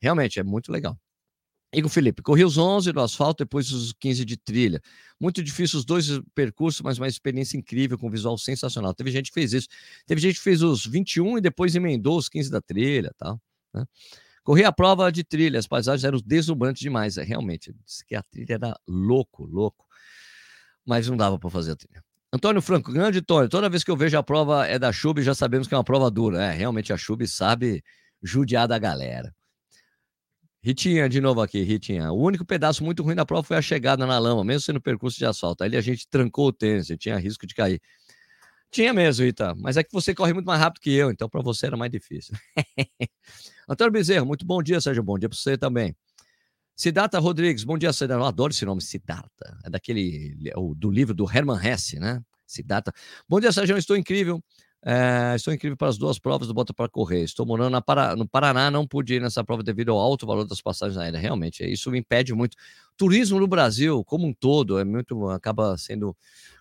[0.00, 0.98] Realmente, é muito legal.
[1.72, 4.80] Igor Felipe, corri os 11 no asfalto, depois os 15 de trilha.
[5.18, 8.94] Muito difícil os dois percursos, mas uma experiência incrível, com visual sensacional.
[8.94, 9.68] Teve gente que fez isso.
[10.06, 13.40] Teve gente que fez os 21 e depois emendou os 15 da trilha tal.
[13.74, 13.84] Né?
[14.44, 17.16] Corri a prova de trilha, as paisagens eram deslumbrantes demais.
[17.16, 19.85] É, realmente, disse que a trilha era louco, louco
[20.86, 22.02] mas não dava para fazer a trilha.
[22.32, 25.34] Antônio Franco, grande Antônio, toda vez que eu vejo a prova é da Chub, já
[25.34, 26.44] sabemos que é uma prova dura.
[26.44, 27.82] É, realmente a Chub sabe
[28.22, 29.34] judiar da galera.
[30.62, 32.10] Ritinha, de novo aqui, Ritinha.
[32.10, 35.16] O único pedaço muito ruim da prova foi a chegada na lama, mesmo sendo percurso
[35.16, 35.62] de asfalto.
[35.62, 37.80] Ali a gente trancou o tênis, tinha risco de cair.
[38.70, 41.40] Tinha mesmo, Rita, mas é que você corre muito mais rápido que eu, então para
[41.40, 42.34] você era mais difícil.
[43.68, 45.02] Antônio Bezerro, muito bom dia, Sérgio.
[45.02, 45.94] Bom dia para você também.
[46.76, 48.22] Siddhartha Rodrigues, bom dia, Siddhartha.
[48.22, 49.58] Eu adoro esse nome, Siddhartha.
[49.64, 52.22] É daquele, é do livro do Hermann Hesse, né?
[52.46, 52.92] Siddhartha.
[53.26, 54.42] Bom dia, Sérgio, estou incrível.
[54.84, 57.22] É, estou incrível para as duas provas do Bota para Correr.
[57.22, 58.14] Estou morando Para...
[58.14, 61.22] no Paraná, não pude ir nessa prova devido ao alto valor das passagens aéreas.
[61.22, 62.56] Realmente, isso me impede muito.
[62.94, 66.14] Turismo no Brasil, como um todo, é muito, acaba sendo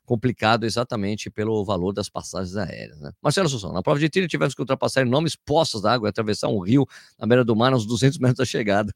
[0.06, 3.00] complicado exatamente pelo valor das passagens aéreas.
[3.02, 3.12] Né?
[3.22, 6.60] Marcelo Assunção, na prova de trilha tivemos que ultrapassar enormes poças d'água e atravessar um
[6.60, 6.88] rio
[7.20, 8.94] na beira do mar, uns 200 metros da chegada.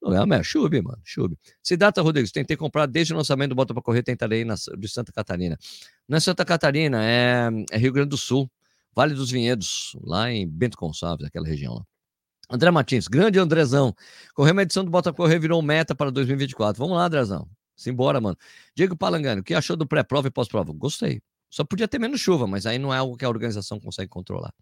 [0.00, 1.36] Não, é, chube, mano, chube.
[1.62, 5.12] Cidata Rodrigues, tentei comprar desde o lançamento do Bota para Correr, tentarei na, de Santa
[5.12, 5.58] Catarina.
[6.08, 8.50] Não é Santa Catarina, é, é, Rio Grande do Sul,
[8.94, 11.84] Vale dos Vinhedos, lá em Bento Gonçalves, aquela região lá.
[12.50, 13.94] André Martins, grande Andrezão.
[14.34, 16.78] Correr uma edição do Bota Correr virou meta para 2024.
[16.78, 17.46] Vamos lá, Andrezão.
[17.76, 18.36] Simbora, mano.
[18.74, 20.72] Diego Palangani, o que achou do pré-prova e pós-prova?
[20.72, 21.20] Gostei.
[21.50, 24.52] Só podia ter menos chuva, mas aí não é algo que a organização consegue controlar.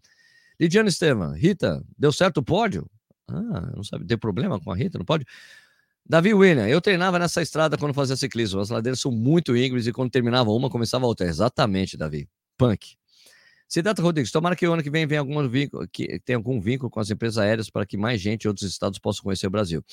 [0.59, 2.89] Lidiane Estevam, Rita, deu certo o pódio?
[3.29, 5.25] Ah, não sabe, tem problema com a Rita, não pode?
[6.09, 8.61] Davi William, eu treinava nessa estrada quando fazia ciclismo.
[8.61, 11.27] As ladeiras são muito íngremes e quando terminava uma, começava a outra.
[11.27, 12.29] Exatamente, Davi.
[12.57, 12.95] Punk.
[13.67, 16.89] Cidata Rodrigues, tomara que o ano que vem venha algum vínculo, que tenha algum vínculo
[16.89, 19.83] com as empresas aéreas para que mais gente e outros estados possam conhecer o Brasil.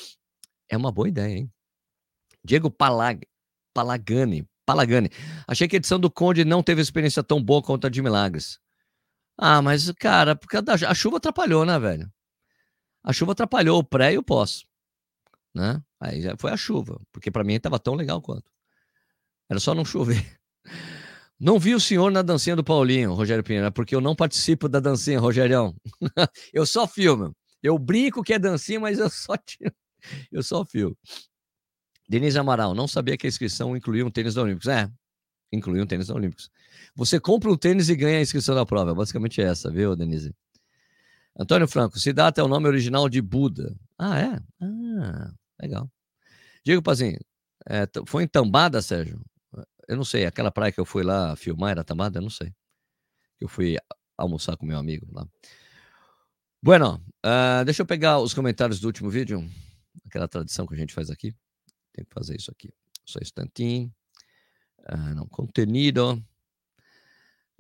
[0.68, 1.50] É uma boa ideia, hein?
[2.44, 3.26] Diego Palag,
[3.74, 5.10] Palagani, Palagani.
[5.48, 8.60] Achei que a edição do Conde não teve experiência tão boa quanto a de Milagres.
[9.36, 12.08] Ah, mas, cara, porque a chuva atrapalhou, né, velho?
[13.04, 14.64] A chuva atrapalhou o pré e o pós.
[15.54, 15.80] Né?
[16.00, 18.50] Aí já foi a chuva, porque para mim estava tão legal quanto.
[19.48, 20.24] Era só não chover.
[21.38, 24.68] Não vi o senhor na dancinha do Paulinho, Rogério Pinheiro, é porque eu não participo
[24.68, 25.74] da dancinha, Rogerião.
[26.54, 27.36] eu só filmo.
[27.60, 29.74] Eu brinco que é dancinha, mas eu só tiro.
[30.30, 30.96] Eu só filmo.
[32.08, 34.68] Denise Amaral, não sabia que a inscrição incluía um tênis da Olímpicos.
[34.68, 34.90] É,
[35.52, 36.50] incluía um tênis da Olímpicos.
[36.94, 38.94] Você compra um tênis e ganha a inscrição da prova.
[38.94, 40.34] Basicamente é essa, viu, Denise?
[41.36, 43.74] Antônio Franco, Siddhartha é o nome original de Buda.
[43.98, 44.40] Ah, é?
[44.60, 45.90] Ah, legal.
[46.64, 47.18] Diego Pazinho,
[47.68, 49.20] é, foi em Tambada, Sérgio?
[49.88, 52.18] Eu não sei, aquela praia que eu fui lá filmar era Tambada?
[52.18, 52.54] Eu não sei.
[53.40, 53.76] Eu fui
[54.16, 55.26] almoçar com meu amigo lá.
[56.62, 59.46] Bueno, uh, deixa eu pegar os comentários do último vídeo.
[60.06, 61.34] Aquela tradição que a gente faz aqui.
[61.92, 62.72] Tem que fazer isso aqui.
[63.04, 63.92] Só um instantinho.
[64.88, 66.24] Uh, não, contenido.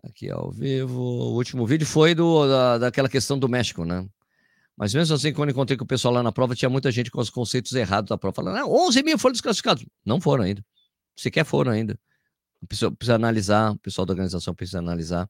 [0.04, 1.00] Aqui ao vivo.
[1.00, 4.06] O último vídeo foi do, da, daquela questão do México, né?
[4.76, 7.20] Mas mesmo assim, quando encontrei com o pessoal lá na prova, tinha muita gente com
[7.20, 9.86] os conceitos errados da prova, falando, ah, 11 mil foram desclassificados.
[10.04, 10.64] Não foram ainda.
[11.16, 11.98] Sequer foram ainda.
[12.66, 15.28] Precisa, precisa analisar, o pessoal da organização precisa analisar,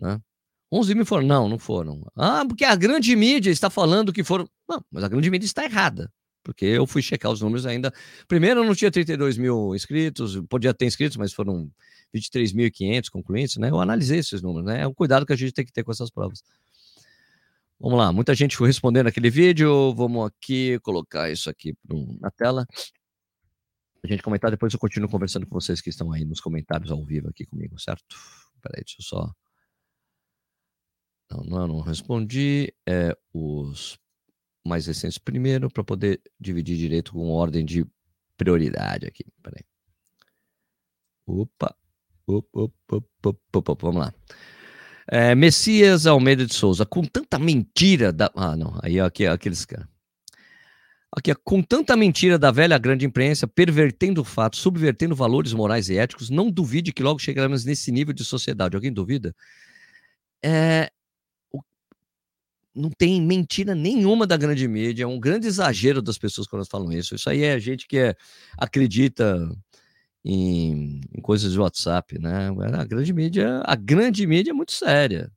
[0.00, 0.20] né?
[0.72, 1.26] 11 mil foram?
[1.26, 2.04] Não, não foram.
[2.16, 4.48] Ah, porque a grande mídia está falando que foram.
[4.68, 6.10] Não, mas a grande mídia está errada.
[6.44, 7.92] Porque eu fui checar os números ainda.
[8.28, 11.70] Primeiro, não tinha 32 mil inscritos, podia ter inscritos, mas foram
[12.14, 13.70] 23.500 concluintes, né?
[13.70, 14.82] Eu analisei esses números, né?
[14.82, 16.44] É um cuidado que a gente tem que ter com essas provas.
[17.80, 19.94] Vamos lá, muita gente foi respondendo aquele vídeo.
[19.94, 21.74] Vamos aqui colocar isso aqui
[22.20, 22.66] na tela.
[24.02, 27.02] A gente comentar, depois eu continuo conversando com vocês que estão aí nos comentários ao
[27.02, 28.04] vivo aqui comigo, certo?
[28.60, 29.32] Peraí, deixa eu só.
[31.30, 32.72] Não, não, não respondi.
[32.86, 33.98] É os
[34.66, 37.86] mais recentes primeiro, para poder dividir direito com ordem de
[38.36, 39.24] prioridade aqui.
[39.42, 39.64] Peraí.
[41.26, 41.74] Opa,
[42.26, 44.14] Opa, opa, opa, opa, vamos lá.
[45.06, 48.30] É, Messias Almeida de Souza, com tanta mentira da.
[48.34, 49.86] Ah, não, aí aqui aqueles caras.
[51.16, 56.28] Aqui, com tanta mentira da velha grande imprensa, pervertendo fatos, subvertendo valores morais e éticos,
[56.28, 58.74] não duvide que logo chegaremos nesse nível de sociedade.
[58.74, 59.34] Alguém duvida?
[60.42, 60.90] É,
[62.74, 66.68] não tem mentira nenhuma da grande mídia, é um grande exagero das pessoas quando elas
[66.68, 67.14] falam isso.
[67.14, 68.16] Isso aí é gente que é,
[68.58, 69.48] acredita
[70.24, 72.48] em, em, coisas de WhatsApp, né?
[72.78, 75.30] A grande mídia, a grande mídia é muito séria,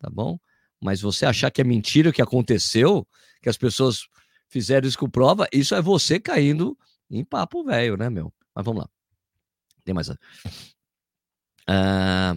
[0.00, 0.38] tá bom?
[0.80, 3.06] Mas você achar que é mentira o que aconteceu,
[3.40, 4.08] que as pessoas
[4.48, 6.76] fizeram isso com prova, isso é você caindo
[7.10, 8.32] em papo velho, né, meu?
[8.54, 8.88] Mas vamos lá.
[9.84, 10.10] Tem mais.
[11.66, 12.36] Ah,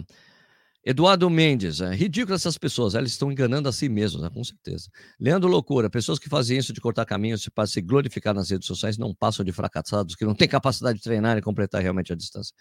[0.88, 4.30] Eduardo Mendes, é ridículo essas pessoas, elas estão enganando a si mesmas, né?
[4.30, 4.88] com certeza.
[5.20, 8.96] Leandro Loucura, pessoas que fazem isso de cortar caminhos para se glorificar nas redes sociais
[8.96, 12.54] não passam de fracassados, que não têm capacidade de treinar e completar realmente a distância.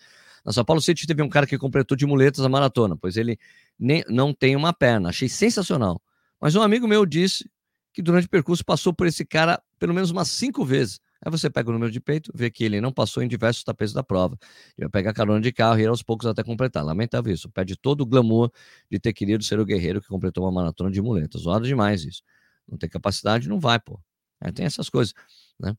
[0.44, 3.40] Na São Paulo City teve um cara que completou de muletas a maratona, pois ele
[3.80, 6.02] nem, não tem uma perna, achei sensacional.
[6.42, 7.50] Mas um amigo meu disse
[7.94, 11.00] que durante o percurso passou por esse cara pelo menos umas cinco vezes.
[11.23, 13.93] Aí você pega o número de peito, vê que ele não passou em diversos tapetes
[13.93, 14.38] da prova.
[14.77, 16.84] E vai pegar carona de carro e ir aos poucos até completar.
[16.86, 17.49] Lamentável isso.
[17.49, 18.51] Perde todo o glamour
[18.91, 21.41] de ter querido ser o guerreiro que completou uma maratona de muletas.
[21.41, 22.21] Zoado demais isso.
[22.67, 23.99] Não tem capacidade, não vai, pô.
[24.41, 25.13] É, tem essas coisas,
[25.60, 25.75] né?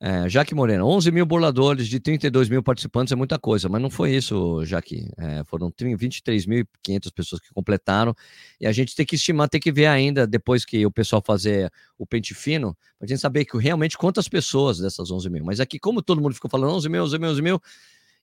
[0.00, 3.90] É, Jaque Moreno, 11 mil burladores de 32 mil participantes é muita coisa, mas não
[3.90, 5.10] foi isso, Jaque.
[5.16, 8.14] É, foram 23.500 pessoas que completaram
[8.60, 11.72] e a gente tem que estimar, tem que ver ainda depois que o pessoal fazer
[11.98, 15.44] o pente fino, para gente saber que realmente quantas pessoas dessas 11 mil.
[15.44, 17.62] Mas aqui, como todo mundo ficou falando 11 mil, 11 mil, 11 mil,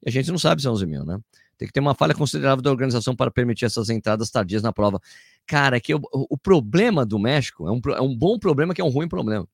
[0.05, 1.19] a gente não sabe se é 11 mil, né?
[1.57, 5.01] Tem que ter uma falha considerável da organização para permitir essas entradas tardias na prova.
[5.45, 8.79] Cara, é que o, o problema do México é um, é um bom problema que
[8.79, 9.45] é um ruim problema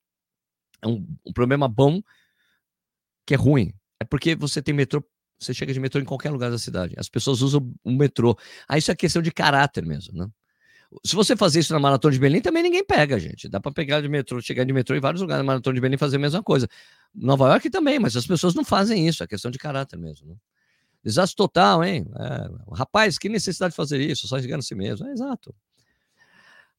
[0.82, 2.02] é um, um problema bom
[3.26, 3.74] que é ruim.
[4.00, 5.04] É porque você tem metrô,
[5.40, 6.96] você chega de metrô em qualquer lugar da cidade.
[6.98, 8.38] As pessoas usam o metrô.
[8.68, 10.28] Aí isso é questão de caráter mesmo, né?
[11.06, 13.48] Se você fazer isso na Maratona de Berlim, também ninguém pega, gente.
[13.48, 15.98] Dá para pegar de metrô, chegar de metrô em vários lugares na Maratona de Berlim
[15.98, 16.68] fazer a mesma coisa.
[17.16, 19.24] Nova York também, mas as pessoas não fazem isso.
[19.24, 20.28] É questão de caráter mesmo.
[20.28, 20.36] Né?
[21.02, 22.06] Desastre total, hein?
[22.20, 24.28] É, rapaz, que necessidade de fazer isso?
[24.28, 25.08] Só engana si mesmo.
[25.08, 25.56] É exato.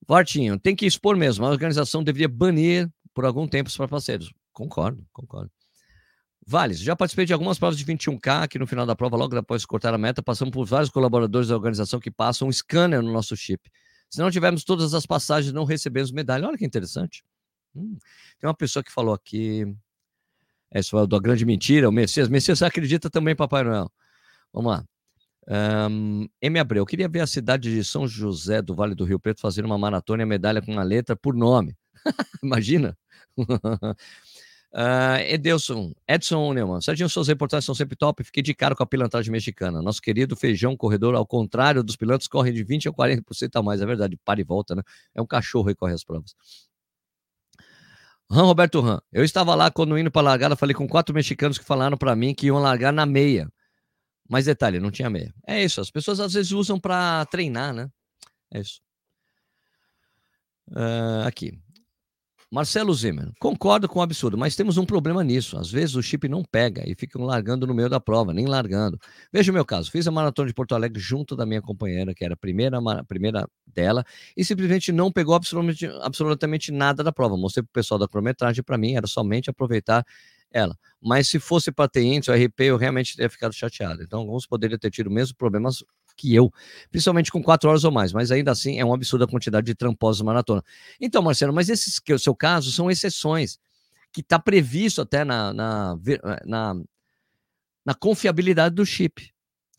[0.06, 1.46] Vartinho, tem que expor mesmo.
[1.46, 4.32] A organização deveria banir por algum tempo para parceiros.
[4.52, 5.50] Concordo, concordo.
[6.46, 9.62] Vales, já participei de algumas provas de 21K, que no final da prova, logo depois
[9.62, 13.12] de cortar a meta, passamos por vários colaboradores da organização que passam um scanner no
[13.12, 13.70] nosso chip.
[14.10, 16.48] Se não tivermos todas as passagens, não recebemos medalha.
[16.48, 17.24] Olha que interessante.
[17.74, 17.96] Hum,
[18.40, 19.64] tem uma pessoa que falou aqui.
[20.70, 22.28] É, isso é da grande mentira, o Messias.
[22.28, 23.90] Messias, você acredita também, Papai Noel?
[24.52, 24.84] Vamos lá.
[25.90, 26.58] Um, M.
[26.58, 29.64] Abreu, eu queria ver a cidade de São José do Vale do Rio Preto fazer
[29.64, 31.76] uma maratona e a medalha com uma letra por nome.
[32.42, 32.96] Imagina?
[33.38, 33.94] Uh,
[35.26, 38.22] Edelson, Edson Neumann, Serginho, suas reportagens são sempre top.
[38.24, 39.82] Fiquei de cara com a pilantragem mexicana.
[39.82, 43.80] Nosso querido feijão corredor, ao contrário dos pilantras, corre de 20% a 40% a mais.
[43.80, 44.82] É verdade, para e volta, né?
[45.14, 46.34] É um cachorro e corre as provas.
[48.30, 48.98] Ran Roberto Ran.
[49.12, 52.34] Eu estava lá quando indo para largada, falei com quatro mexicanos que falaram para mim
[52.34, 53.52] que iam largar na meia.
[54.28, 55.34] Mas detalhe, não tinha meia.
[55.46, 57.90] É isso, as pessoas às vezes usam para treinar, né?
[58.50, 58.80] É isso.
[60.70, 61.61] Uh, aqui.
[62.52, 65.56] Marcelo Zimmer, concordo com o absurdo, mas temos um problema nisso.
[65.56, 68.98] Às vezes o chip não pega e ficam largando no meio da prova, nem largando.
[69.32, 72.22] Veja o meu caso: fiz a maratona de Porto Alegre junto da minha companheira, que
[72.22, 74.04] era a primeira, a primeira dela,
[74.36, 77.38] e simplesmente não pegou absolutamente, absolutamente nada da prova.
[77.38, 80.04] Mostrei para o pessoal da cronometragem, para mim era somente aproveitar
[80.52, 80.76] ela.
[81.00, 84.02] Mas se fosse para ter índice, o RP, eu realmente teria ficado chateado.
[84.02, 85.82] Então, alguns poderiam ter tido o mesmo problemas
[86.16, 86.52] que eu,
[86.90, 90.22] principalmente com quatro horas ou mais, mas ainda assim é uma absurda quantidade de tramposos
[90.22, 90.62] maratona.
[91.00, 93.58] Então, Marcelo, mas esses que é o seu caso são exceções,
[94.12, 95.98] que está previsto até na, na,
[96.44, 96.74] na,
[97.84, 99.32] na confiabilidade do chip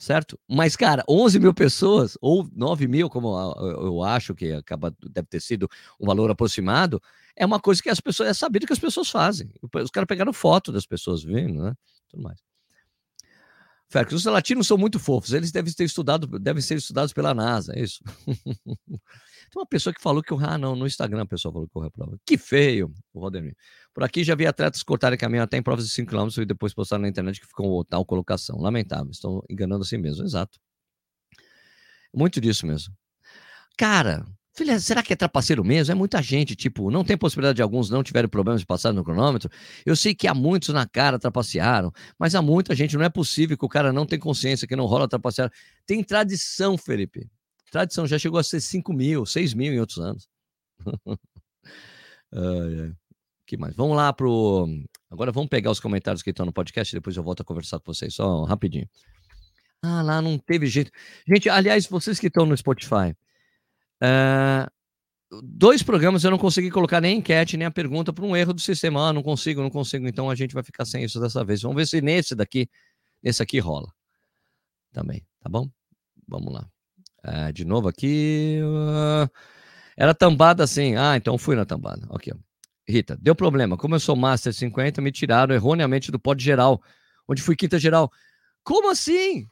[0.03, 0.37] certo?
[0.49, 5.39] Mas, cara, 11 mil pessoas, ou 9 mil, como eu acho que acaba, deve ter
[5.39, 5.69] sido
[5.99, 7.01] um valor aproximado,
[7.35, 9.49] é uma coisa que as pessoas, é sabido que as pessoas fazem.
[9.61, 11.73] Os caras pegaram foto das pessoas vindo, né?
[12.09, 12.39] Tudo mais.
[13.93, 17.73] Félix, os latinos são muito fofos, eles devem ter estudado, devem ser estudados pela NASA,
[17.75, 18.03] é isso.
[18.87, 21.77] Tem uma pessoa que falou que eu, ah, não, no Instagram a pessoa falou que
[21.77, 22.17] eu reprova.
[22.25, 23.55] Que feio, o Rodemir.
[23.93, 26.73] Por aqui já vi atletas cortarem caminho até em provas de 5 km e depois
[26.73, 28.57] postaram na internet que ficou tal colocação.
[28.59, 30.59] Lamentável, estão enganando a si mesmo, exato.
[32.11, 32.95] Muito disso mesmo.
[33.77, 34.25] Cara,
[34.55, 35.91] Filha, será que é trapaceiro mesmo?
[35.91, 39.03] É muita gente, tipo, não tem possibilidade de alguns não tiverem problemas de passar no
[39.03, 39.49] cronômetro.
[39.83, 43.57] Eu sei que há muitos na cara trapacearam, mas há muita gente, não é possível
[43.57, 45.51] que o cara não tem consciência, que não rola trapacear.
[45.87, 47.27] Tem tradição, Felipe.
[47.71, 50.29] Tradição, já chegou a ser 5 mil, 6 mil em outros anos.
[52.31, 52.95] uh,
[53.47, 53.75] que mais?
[53.75, 54.67] Vamos lá pro.
[55.09, 57.91] Agora vamos pegar os comentários que estão no podcast, depois eu volto a conversar com
[57.91, 58.87] vocês, só rapidinho.
[59.81, 60.91] Ah, lá não teve jeito.
[61.27, 63.15] Gente, aliás, vocês que estão no Spotify,
[64.03, 64.69] Uh,
[65.41, 68.61] dois programas eu não consegui colocar nem enquete, nem a pergunta por um erro do
[68.61, 69.09] sistema.
[69.09, 70.07] Ah, não consigo, não consigo.
[70.07, 71.61] Então a gente vai ficar sem isso dessa vez.
[71.61, 72.69] Vamos ver se nesse daqui,
[73.21, 73.91] nesse aqui rola.
[74.91, 75.69] Também, tá bom?
[76.27, 76.69] Vamos lá.
[77.25, 78.59] Uh, de novo aqui.
[78.61, 79.29] Uh,
[79.95, 80.95] era tambada assim.
[80.95, 82.05] Ah, então fui na tambada.
[82.09, 82.33] Ok.
[82.87, 83.77] Rita, deu problema.
[83.77, 86.81] Como eu sou Master 50, me tiraram erroneamente do pódio geral,
[87.27, 88.11] onde fui quinta geral.
[88.61, 89.47] Como assim?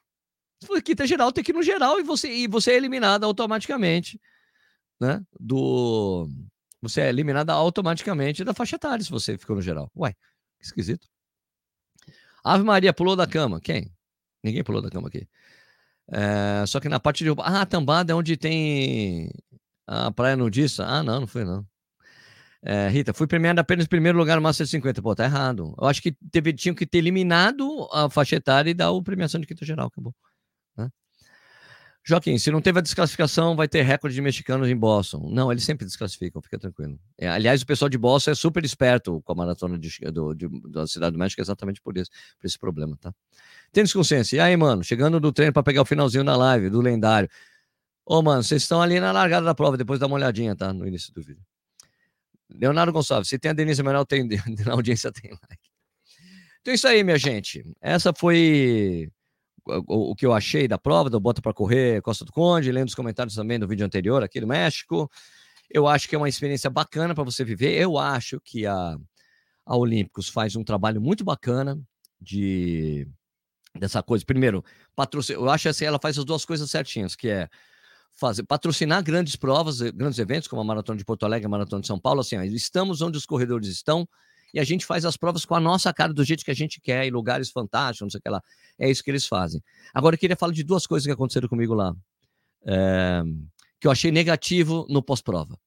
[0.83, 4.19] Quinta geral, tem que ir no geral e você, e você é eliminado automaticamente
[5.01, 6.29] né, do
[6.81, 9.91] você é eliminada automaticamente da faixa etária se você ficou no geral.
[9.95, 11.07] Uai, que esquisito.
[12.43, 13.59] Ave Maria pulou da cama.
[13.61, 13.91] Quem?
[14.43, 15.27] Ninguém pulou da cama aqui.
[16.11, 17.29] É, só que na parte de.
[17.39, 19.31] Ah, Tambada é onde tem
[19.87, 20.85] a praia nudista.
[20.85, 21.65] Ah, não, não foi não.
[22.63, 25.01] É, Rita, fui premiado apenas em primeiro lugar no Master 50.
[25.01, 25.75] Pô, tá errado.
[25.79, 29.39] Eu acho que teve, tinham que ter eliminado a faixa etária e dar o premiação
[29.39, 29.87] de quinta geral.
[29.87, 30.15] Acabou.
[32.03, 35.29] Joaquim, se não teve a desclassificação, vai ter recorde de mexicanos em Boston.
[35.31, 36.99] Não, eles sempre desclassificam, fica tranquilo.
[37.15, 40.49] É, aliás, o pessoal de Boston é super esperto com a maratona de, do, de,
[40.71, 42.09] da Cidade do México, exatamente por isso,
[42.39, 43.13] por esse problema, tá?
[43.71, 44.37] Tênis consciência.
[44.37, 47.29] E aí, mano, chegando do treino para pegar o finalzinho da live, do lendário.
[48.03, 50.73] Ô, mano, vocês estão ali na largada da prova, depois dá uma olhadinha, tá?
[50.73, 51.43] No início do vídeo.
[52.49, 54.27] Leonardo Gonçalves, se tem a Denise Menor, tem,
[54.65, 55.69] na audiência tem like.
[56.61, 57.63] Então é isso aí, minha gente.
[57.79, 59.09] Essa foi
[59.65, 62.87] o, o, que eu achei da prova, do Bota para Correr Costa do Conde, lendo
[62.87, 65.09] os comentários também do vídeo anterior aqui do México.
[65.69, 67.79] Eu acho que é uma experiência bacana para você viver.
[67.79, 68.97] Eu acho que a,
[69.65, 71.79] a Olímpicos faz um trabalho muito bacana
[72.19, 73.07] de
[73.77, 74.25] dessa coisa.
[74.25, 74.63] Primeiro,
[74.95, 77.49] patrocina, eu acho assim, ela faz as duas coisas certinhas, que é
[78.13, 81.87] fazer patrocinar grandes provas, grandes eventos, como a Maratona de Porto Alegre, a Maratona de
[81.87, 84.07] São Paulo, assim, ó, estamos onde os corredores estão,
[84.53, 86.81] e a gente faz as provas com a nossa cara, do jeito que a gente
[86.81, 88.43] quer, em lugares fantásticos, não sei o que lá.
[88.77, 89.63] É isso que eles fazem.
[89.93, 91.95] Agora, eu queria falar de duas coisas que aconteceram comigo lá,
[92.65, 93.21] é,
[93.79, 95.57] que eu achei negativo no pós-prova.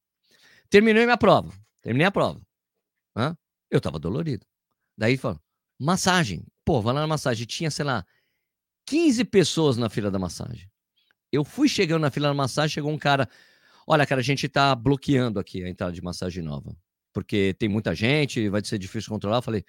[0.68, 2.40] Terminei minha prova, terminei a prova.
[3.16, 3.35] Né?
[3.70, 4.47] Eu tava dolorido.
[4.97, 5.40] Daí, falou,
[5.79, 6.44] massagem.
[6.64, 7.47] Pô, vai lá na massagem.
[7.47, 8.05] Tinha, sei lá,
[8.87, 10.70] 15 pessoas na fila da massagem.
[11.33, 13.29] Eu fui chegando na fila da massagem, chegou um cara.
[13.87, 16.77] Olha, cara, a gente tá bloqueando aqui a entrada de massagem nova
[17.14, 19.38] porque tem muita gente, vai ser difícil controlar.
[19.38, 19.64] Eu falei,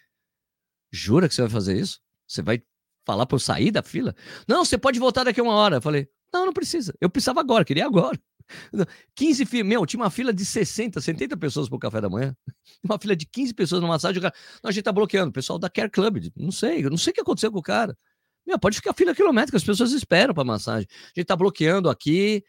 [0.91, 2.01] jura que você vai fazer isso?
[2.27, 2.61] Você vai
[3.05, 4.13] falar para eu sair da fila?
[4.47, 5.77] Não, você pode voltar daqui a uma hora.
[5.77, 6.93] Eu falei, não, não precisa.
[6.99, 8.19] Eu precisava agora, queria agora.
[9.15, 12.35] 15 filas, meu, tinha uma fila de 60, 70 pessoas pro café da manhã.
[12.83, 14.19] Uma fila de 15 pessoas numa massagem.
[14.19, 14.33] O cara,
[14.63, 15.29] não, a gente tá bloqueando.
[15.29, 17.63] O pessoal da Care Club, não sei, eu não sei o que aconteceu com o
[17.63, 17.97] cara.
[18.45, 20.87] Meu, pode ficar fila quilométrica, as pessoas esperam para massagem.
[20.91, 22.43] A gente tá bloqueando aqui,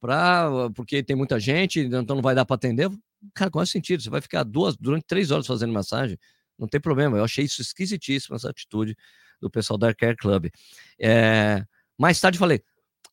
[0.00, 2.88] pra, porque tem muita gente, então não vai dar para atender.
[3.34, 4.02] Cara, qual é o sentido?
[4.02, 6.18] Você vai ficar duas, durante três horas fazendo massagem?
[6.58, 7.16] Não tem problema.
[7.16, 8.96] Eu achei isso esquisitíssimo, essa atitude
[9.40, 10.48] do pessoal da Care Club.
[10.98, 11.64] É...
[11.98, 12.62] Mais tarde falei,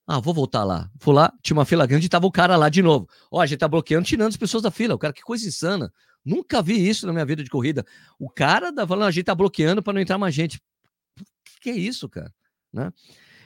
[0.05, 0.89] ah, vou voltar lá.
[0.99, 3.09] Fui lá, tinha uma fila grande e tava o cara lá de novo.
[3.29, 4.95] Ó, a gente tá bloqueando, tirando as pessoas da fila.
[4.95, 5.91] O cara, que coisa insana.
[6.23, 7.85] Nunca vi isso na minha vida de corrida.
[8.17, 10.57] O cara da falando, a gente tá bloqueando para não entrar mais gente.
[10.57, 12.33] O que, que é isso, cara?
[12.71, 12.91] Né?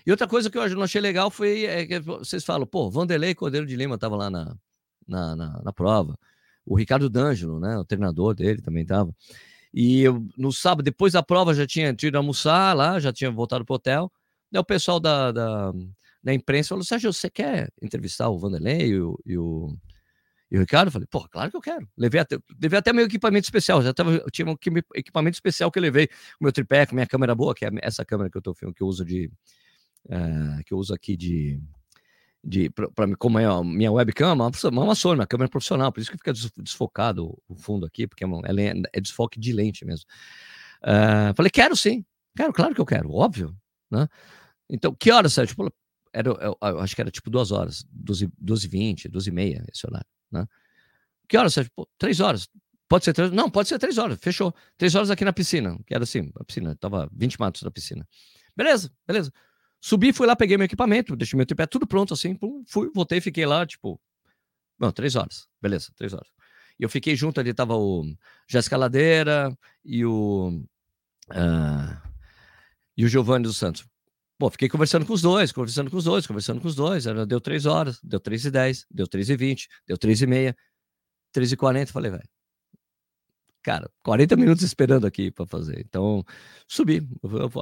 [0.06, 3.36] E outra coisa que eu não achei legal foi é, que vocês falam, pô, Vanderlei
[3.36, 4.56] Cordeiro de Lima tava lá na,
[5.08, 6.18] na, na, na prova.
[6.72, 7.78] O Ricardo D'Angelo, né?
[7.78, 9.14] O treinador dele também tava.
[9.74, 13.66] E eu, no sábado, depois da prova, já tinha tido almoçar lá, já tinha voltado
[13.66, 14.10] pro hotel.
[14.50, 15.74] Daí o pessoal da, da,
[16.24, 19.76] da imprensa falou: Sérgio, você quer entrevistar o Vanderlei e o, e o,
[20.50, 20.88] e o Ricardo?
[20.88, 21.86] Eu falei: pô, claro que eu quero.
[21.98, 23.82] Levei até, levei até meu equipamento especial.
[23.82, 24.56] Já tava, eu tinha um
[24.96, 26.08] equipamento especial que eu levei.
[26.40, 28.78] O meu tripé, com minha câmera boa, que é essa câmera que eu tô filmando,
[28.78, 29.30] que eu uso de.
[30.06, 31.62] Uh, que eu uso aqui de
[32.44, 36.02] de para como é a minha webcam, é uma, uma Sony, uma câmera profissional, por
[36.02, 40.06] isso que fica desfocado o fundo aqui, porque é, é, é desfoque de lente mesmo.
[40.84, 42.04] Uh, falei, quero sim,
[42.36, 43.56] quero, claro que eu quero, óbvio,
[43.90, 44.08] né?
[44.70, 45.56] Então, que horas, Sérgio?
[45.56, 45.72] Tipo,
[46.14, 49.66] era, eu, eu, acho que era tipo duas horas, 12, 12 20, 12 e meia,
[49.72, 50.48] esse horário, né?
[51.28, 51.72] Que horas, Sérgio?
[51.76, 52.50] Pô, três horas.
[52.90, 53.32] Pode ser três?
[53.32, 54.54] Não, pode ser três horas, fechou.
[54.78, 58.06] Três horas aqui na piscina, que era assim, a piscina, tava 20 metros da piscina.
[58.54, 59.32] Beleza, beleza.
[59.82, 63.20] Subi, fui lá, peguei meu equipamento, deixei meu tripé tudo pronto assim, pum, fui, voltei,
[63.20, 64.00] fiquei lá, tipo,
[64.80, 66.30] não, três horas, beleza, três horas.
[66.80, 68.06] E eu fiquei junto ali, tava o
[68.48, 70.64] Jéssica Ladeira e o.
[71.30, 72.10] Uh,
[72.98, 73.86] e o Giovanni dos Santos.
[74.38, 77.06] Pô, fiquei conversando com os dois, conversando com os dois, conversando com os dois.
[77.06, 80.28] Era, deu três horas, deu três e dez, deu três e vinte, deu três e
[80.28, 80.56] meia,
[81.32, 81.92] três e quarenta.
[81.92, 82.28] Falei, velho,
[83.64, 85.80] cara, 40 minutos esperando aqui para fazer.
[85.80, 86.24] Então,
[86.68, 87.08] subi,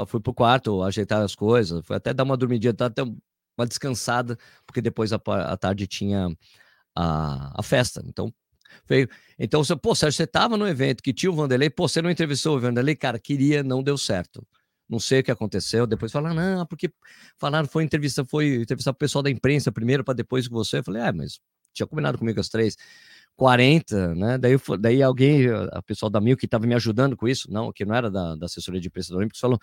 [0.08, 4.82] fui pro quarto, ajeitar as coisas, fui até dar uma dormidinha, até uma descansada, porque
[4.82, 6.30] depois à tarde tinha
[6.96, 8.04] a, a festa.
[8.06, 8.34] Então,
[8.88, 9.10] veio.
[9.38, 12.10] Então, você, pô, Sérgio, você tava no evento que tinha o Vanderlei, pô, você não
[12.10, 12.96] entrevistou o Vanderlei?
[12.96, 14.46] Cara, queria, não deu certo.
[14.88, 15.86] Não sei o que aconteceu.
[15.86, 16.92] Depois falaram, não, porque
[17.38, 20.80] falaram, foi entrevista, foi entrevistar o pessoal da imprensa primeiro para depois com você.
[20.80, 21.40] Eu falei, é, mas
[21.74, 22.76] tinha combinado comigo as três.
[23.40, 24.38] 40, né?
[24.38, 27.86] Daí, daí alguém, a pessoal da Mil que estava me ajudando com isso, não, que
[27.86, 29.58] não era da, da assessoria de imprensa do Olímpicos, falou: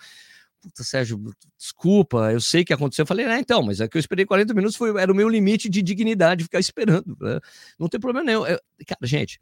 [0.59, 1.23] Puta, Sérgio,
[1.55, 3.03] desculpa, eu sei que aconteceu.
[3.03, 5.29] Eu falei, ah, então, mas é que eu esperei 40 minutos, foi, era o meu
[5.29, 7.15] limite de dignidade ficar esperando.
[7.21, 7.39] Né?
[7.77, 8.47] Não tem problema nenhum.
[8.47, 9.39] Eu, cara, gente,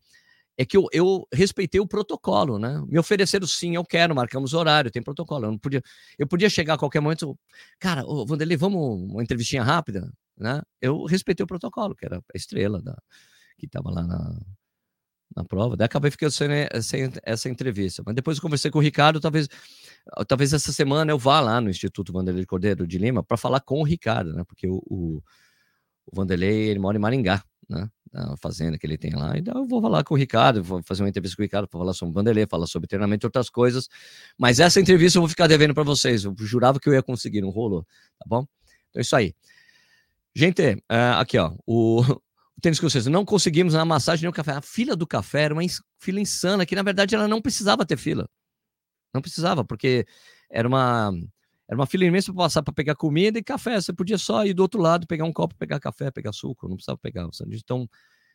[0.58, 2.84] é que eu, eu respeitei o protocolo, né?
[2.90, 5.46] Me ofereceram sim, eu quero, marcamos horário, tem protocolo.
[5.46, 5.82] Eu não podia,
[6.20, 7.40] eu podia chegar a qualquer momento,
[7.80, 8.82] cara, ô, Vanderlei, vamos
[9.12, 10.62] uma entrevistinha rápida, né?
[10.82, 12.98] Eu respeitei o protocolo, que era a estrela da
[13.58, 14.40] que estava lá na,
[15.36, 15.76] na prova.
[15.76, 16.48] Daí acabei ficando sem,
[16.82, 18.04] sem, essa entrevista.
[18.06, 19.48] Mas depois eu conversei com o Ricardo, talvez,
[20.28, 23.80] talvez essa semana eu vá lá no Instituto Vanderlei Cordeiro de Lima para falar com
[23.80, 24.44] o Ricardo, né?
[24.46, 25.22] Porque o, o,
[26.06, 27.90] o, Vanderlei ele mora em Maringá, né?
[28.12, 29.38] Na fazenda que ele tem lá.
[29.38, 31.80] Então eu vou falar com o Ricardo, vou fazer uma entrevista com o Ricardo para
[31.80, 33.90] falar sobre o Vanderlei, falar sobre treinamento e outras coisas.
[34.38, 36.24] Mas essa entrevista eu vou ficar devendo para vocês.
[36.24, 37.84] Eu jurava que eu ia conseguir, não rolou,
[38.18, 38.48] tá bom?
[38.90, 39.36] Então é isso aí.
[40.34, 42.02] Gente, uh, aqui ó, o
[42.62, 44.54] tênis vocês não conseguimos na massagem nem o café.
[44.54, 45.62] A fila do café era uma
[46.00, 48.28] fila insana, que na verdade ela não precisava ter fila.
[49.14, 50.06] Não precisava, porque
[50.50, 51.12] era uma
[51.68, 53.80] era uma fila imensa para passar para pegar comida e café.
[53.82, 56.76] Você podia só ir do outro lado, pegar um copo, pegar café, pegar suco, não
[56.76, 57.64] precisava pegar o sanduíche.
[57.64, 57.90] Então,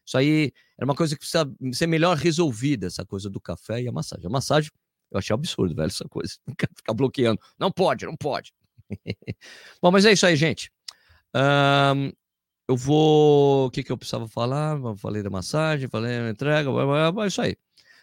[0.04, 3.88] isso aí era uma coisa que precisa ser melhor resolvida, essa coisa do café e
[3.88, 4.26] a massagem.
[4.26, 4.70] A massagem,
[5.10, 6.34] eu achei absurdo, velho, essa coisa.
[6.76, 7.40] Ficar bloqueando.
[7.58, 8.52] Não pode, não pode.
[9.80, 10.72] Bom, mas é isso aí, gente.
[11.34, 12.10] Um,
[12.70, 13.66] eu vou.
[13.66, 14.78] O que, que eu precisava falar?
[14.96, 17.56] Falei da massagem, falei da entrega, é isso aí.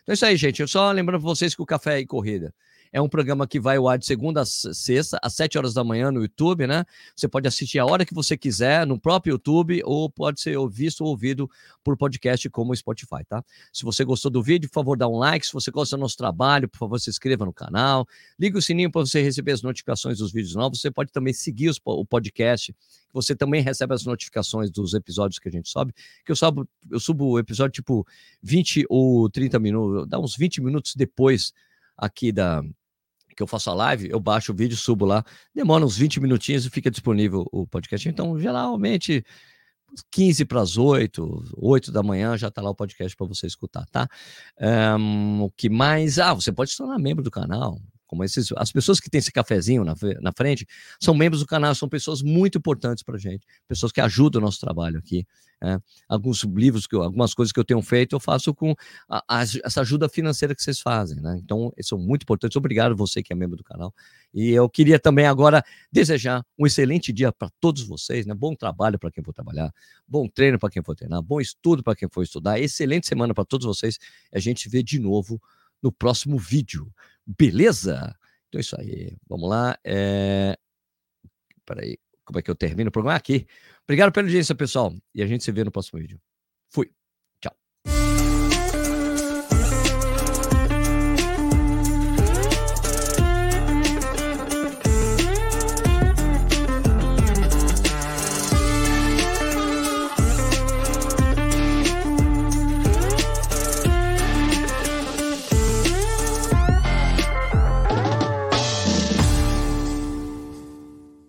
[0.04, 0.62] Então é isso aí, gente.
[0.62, 2.54] Eu só lembrando para vocês que o Café e Corrida
[2.98, 5.84] é um programa que vai ao ar de segunda a sexta, às 7 horas da
[5.84, 6.84] manhã no YouTube, né?
[7.16, 11.02] Você pode assistir a hora que você quiser no próprio YouTube ou pode ser visto
[11.02, 11.48] ou ouvido
[11.84, 13.44] por podcast como o Spotify, tá?
[13.72, 15.46] Se você gostou do vídeo, por favor, dá um like.
[15.46, 18.08] Se você gosta do nosso trabalho, por favor, se inscreva no canal.
[18.40, 20.82] Ligue o sininho para você receber as notificações dos vídeos novos.
[20.82, 22.76] Você pode também seguir os, o podcast,
[23.14, 25.94] você também recebe as notificações dos episódios que a gente sobe,
[26.26, 28.08] que eu subo, eu subo o episódio tipo
[28.42, 31.54] 20 ou 30 minutos, dá uns 20 minutos depois
[31.96, 32.64] aqui da
[33.38, 35.24] que eu faço a live, eu baixo o vídeo, subo lá,
[35.54, 38.10] demora uns 20 minutinhos e fica disponível o podcast.
[38.10, 39.24] Então, geralmente,
[40.12, 43.86] 15 para as 8, 8 da manhã, já está lá o podcast para você escutar,
[43.92, 44.08] tá?
[45.00, 46.18] Um, o que mais?
[46.18, 49.32] Ah, você pode se tornar membro do canal como esses, as pessoas que têm esse
[49.32, 50.66] cafezinho na, na frente,
[51.00, 54.60] são membros do canal, são pessoas muito importantes para gente, pessoas que ajudam o nosso
[54.60, 55.26] trabalho aqui.
[55.64, 55.80] É.
[56.08, 58.76] Alguns livros, que eu, algumas coisas que eu tenho feito, eu faço com
[59.10, 61.40] a, a, essa ajuda financeira que vocês fazem, né?
[61.44, 62.56] Então, são muito importantes.
[62.56, 63.92] Obrigado você que é membro do canal.
[64.32, 68.36] E eu queria também agora desejar um excelente dia para todos vocês, né?
[68.36, 69.74] Bom trabalho para quem for trabalhar,
[70.08, 73.44] bom treino para quem for treinar, bom estudo para quem for estudar, excelente semana para
[73.44, 73.98] todos vocês.
[74.32, 75.42] A gente vê de novo
[75.82, 76.92] no próximo vídeo.
[77.28, 78.16] Beleza?
[78.48, 79.18] Então é isso aí.
[79.28, 79.78] Vamos lá.
[79.84, 80.58] É...
[81.66, 83.18] Peraí, como é que eu termino o programa?
[83.18, 83.46] Aqui.
[83.84, 84.94] Obrigado pela audiência, pessoal.
[85.14, 86.20] E a gente se vê no próximo vídeo.
[86.70, 86.92] Fui.